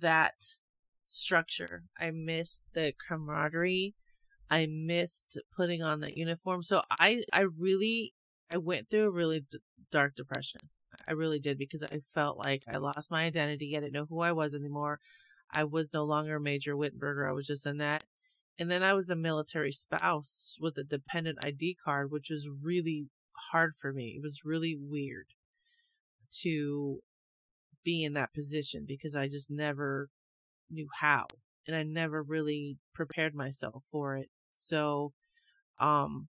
that 0.00 0.34
structure. 1.06 1.84
I 1.98 2.10
missed 2.10 2.64
the 2.74 2.92
camaraderie. 3.08 3.94
I 4.50 4.66
missed 4.66 5.40
putting 5.56 5.80
on 5.80 6.00
the 6.00 6.12
uniform. 6.16 6.64
So 6.64 6.82
I, 6.98 7.22
I 7.32 7.42
really, 7.42 8.14
I 8.52 8.58
went 8.58 8.90
through 8.90 9.06
a 9.06 9.10
really 9.10 9.46
d- 9.48 9.58
dark 9.92 10.16
depression. 10.16 10.60
I 11.08 11.12
really 11.12 11.38
did 11.38 11.58
because 11.58 11.82
I 11.82 12.00
felt 12.14 12.44
like 12.44 12.62
I 12.72 12.78
lost 12.78 13.10
my 13.10 13.24
identity. 13.24 13.76
I 13.76 13.80
didn't 13.80 13.92
know 13.92 14.06
who 14.06 14.20
I 14.20 14.32
was 14.32 14.54
anymore. 14.54 15.00
I 15.54 15.64
was 15.64 15.92
no 15.92 16.04
longer 16.04 16.40
Major 16.40 16.74
Whitenberger. 16.74 17.28
I 17.28 17.32
was 17.32 17.46
just 17.46 17.66
Annette. 17.66 18.04
And 18.58 18.70
then 18.70 18.82
I 18.82 18.94
was 18.94 19.10
a 19.10 19.16
military 19.16 19.72
spouse 19.72 20.56
with 20.60 20.78
a 20.78 20.84
dependent 20.84 21.38
ID 21.44 21.76
card, 21.84 22.10
which 22.10 22.30
was 22.30 22.48
really 22.48 23.08
hard 23.52 23.74
for 23.76 23.92
me. 23.92 24.14
It 24.16 24.22
was 24.22 24.44
really 24.44 24.76
weird 24.78 25.26
to 26.42 27.00
be 27.84 28.02
in 28.02 28.14
that 28.14 28.34
position 28.34 28.84
because 28.86 29.14
I 29.14 29.28
just 29.28 29.50
never 29.50 30.08
knew 30.70 30.88
how 31.00 31.26
and 31.66 31.76
I 31.76 31.82
never 31.82 32.22
really 32.22 32.78
prepared 32.94 33.34
myself 33.34 33.84
for 33.90 34.16
it. 34.16 34.30
So, 34.54 35.12
um, 35.78 36.28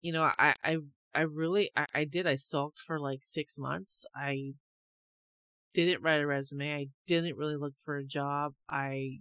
you 0.00 0.12
know, 0.12 0.30
I, 0.38 0.54
I, 0.62 0.78
I 1.14 1.20
really, 1.22 1.70
I, 1.76 1.86
I 1.94 2.04
did. 2.04 2.26
I 2.26 2.36
sulked 2.36 2.78
for 2.78 2.98
like 2.98 3.20
six 3.24 3.58
months. 3.58 4.04
I 4.14 4.54
didn't 5.74 6.02
write 6.02 6.20
a 6.20 6.26
resume. 6.26 6.74
I 6.74 6.88
didn't 7.06 7.36
really 7.36 7.56
look 7.56 7.74
for 7.84 7.96
a 7.96 8.04
job. 8.04 8.54
I 8.70 9.20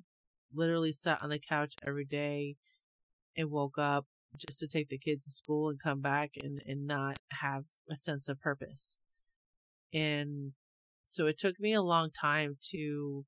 literally 0.53 0.91
sat 0.91 1.23
on 1.23 1.29
the 1.29 1.39
couch 1.39 1.75
every 1.85 2.05
day 2.05 2.55
and 3.37 3.49
woke 3.49 3.77
up 3.77 4.05
just 4.37 4.59
to 4.59 4.67
take 4.67 4.89
the 4.89 4.97
kids 4.97 5.25
to 5.25 5.31
school 5.31 5.69
and 5.69 5.79
come 5.79 6.01
back 6.01 6.31
and, 6.41 6.61
and 6.65 6.87
not 6.87 7.17
have 7.41 7.65
a 7.89 7.95
sense 7.95 8.27
of 8.27 8.39
purpose. 8.39 8.97
And 9.93 10.53
so 11.09 11.27
it 11.27 11.37
took 11.37 11.59
me 11.59 11.73
a 11.73 11.81
long 11.81 12.09
time 12.11 12.57
to 12.71 13.25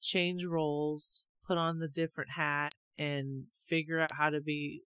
change 0.00 0.44
roles, 0.44 1.26
put 1.46 1.58
on 1.58 1.78
the 1.78 1.88
different 1.88 2.30
hat, 2.36 2.72
and 2.98 3.44
figure 3.66 4.00
out 4.00 4.12
how 4.12 4.30
to 4.30 4.40
be 4.40 4.82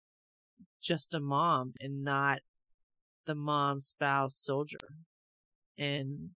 just 0.82 1.14
a 1.14 1.20
mom 1.20 1.74
and 1.82 2.04
not 2.04 2.40
the 3.28 3.36
mom, 3.36 3.82
spouse, 3.82 4.36
soldier. 4.38 4.80
And 5.78 6.32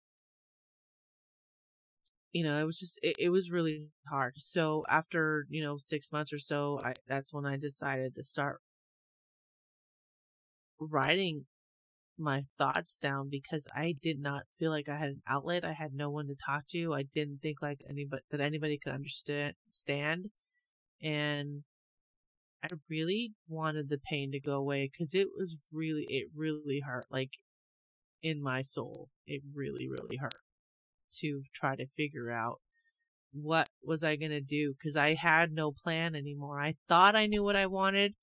you 2.33 2.45
know, 2.45 2.59
it 2.61 2.65
was 2.65 2.79
just 2.79 2.99
it, 3.03 3.17
it 3.19 3.29
was 3.31 3.51
really 3.51 3.89
hard. 4.09 4.35
So 4.37 4.83
after, 4.89 5.47
you 5.49 5.63
know, 5.63 5.77
6 5.79 6.13
months 6.13 6.33
or 6.33 6.39
so, 6.39 6.79
I 6.85 6.93
that's 7.07 7.33
when 7.33 7.47
I 7.47 7.57
decided 7.57 8.15
to 8.17 8.23
start 8.23 8.61
writing 10.81 11.47
my 12.19 12.45
thoughts 12.59 12.99
down 12.99 13.29
because 13.31 13.69
I 13.75 13.95
did 14.03 14.21
not 14.21 14.45
feel 14.59 14.71
like 14.71 14.89
I 14.89 14.99
had 14.99 15.11
an 15.11 15.23
outlet. 15.29 15.65
I 15.65 15.73
had 15.73 15.95
no 15.95 16.11
one 16.11 16.29
to 16.29 16.37
talk 16.37 16.67
to. 16.69 16.95
I 16.95 17.05
didn't 17.15 17.41
think 17.43 17.63
like 17.63 17.81
anybody 17.89 18.23
that 18.31 18.41
anybody 18.41 18.79
could 18.79 18.93
understand 18.93 19.55
stand. 19.71 20.31
And 21.03 21.65
I 22.63 22.69
really 22.89 23.33
wanted 23.49 23.89
the 23.89 23.99
pain 23.99 24.33
to 24.33 24.41
go 24.41 24.55
away 24.55 24.91
because 24.93 25.15
it 25.15 25.29
was 25.37 25.57
really 25.73 26.07
it 26.09 26.29
really 26.35 26.81
hurt 26.85 27.05
like 27.11 27.39
in 28.23 28.43
my 28.43 28.63
soul. 28.63 29.11
It 29.27 29.43
really 29.55 29.89
really 29.89 30.17
hurt 30.17 30.41
to 31.21 31.43
try 31.55 31.77
to 31.77 31.87
figure 31.87 32.31
out 32.31 32.61
what 33.33 33.69
was 33.83 34.03
I 34.03 34.17
going 34.17 34.31
to 34.31 34.41
do 34.41 34.75
because 34.77 34.97
I 34.97 35.15
had 35.15 35.53
no 35.53 35.71
plan 35.71 36.15
anymore. 36.15 36.61
I 36.61 36.75
thought 36.89 37.15
I 37.15 37.27
knew 37.27 37.45
what 37.45 37.57
I 37.57 37.67
wanted, 37.67 38.15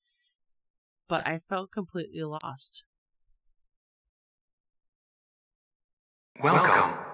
but 1.08 1.26
I 1.26 1.40
felt 1.40 1.72
completely 1.72 2.24
lost. 2.24 2.84
Welcome 6.42 7.05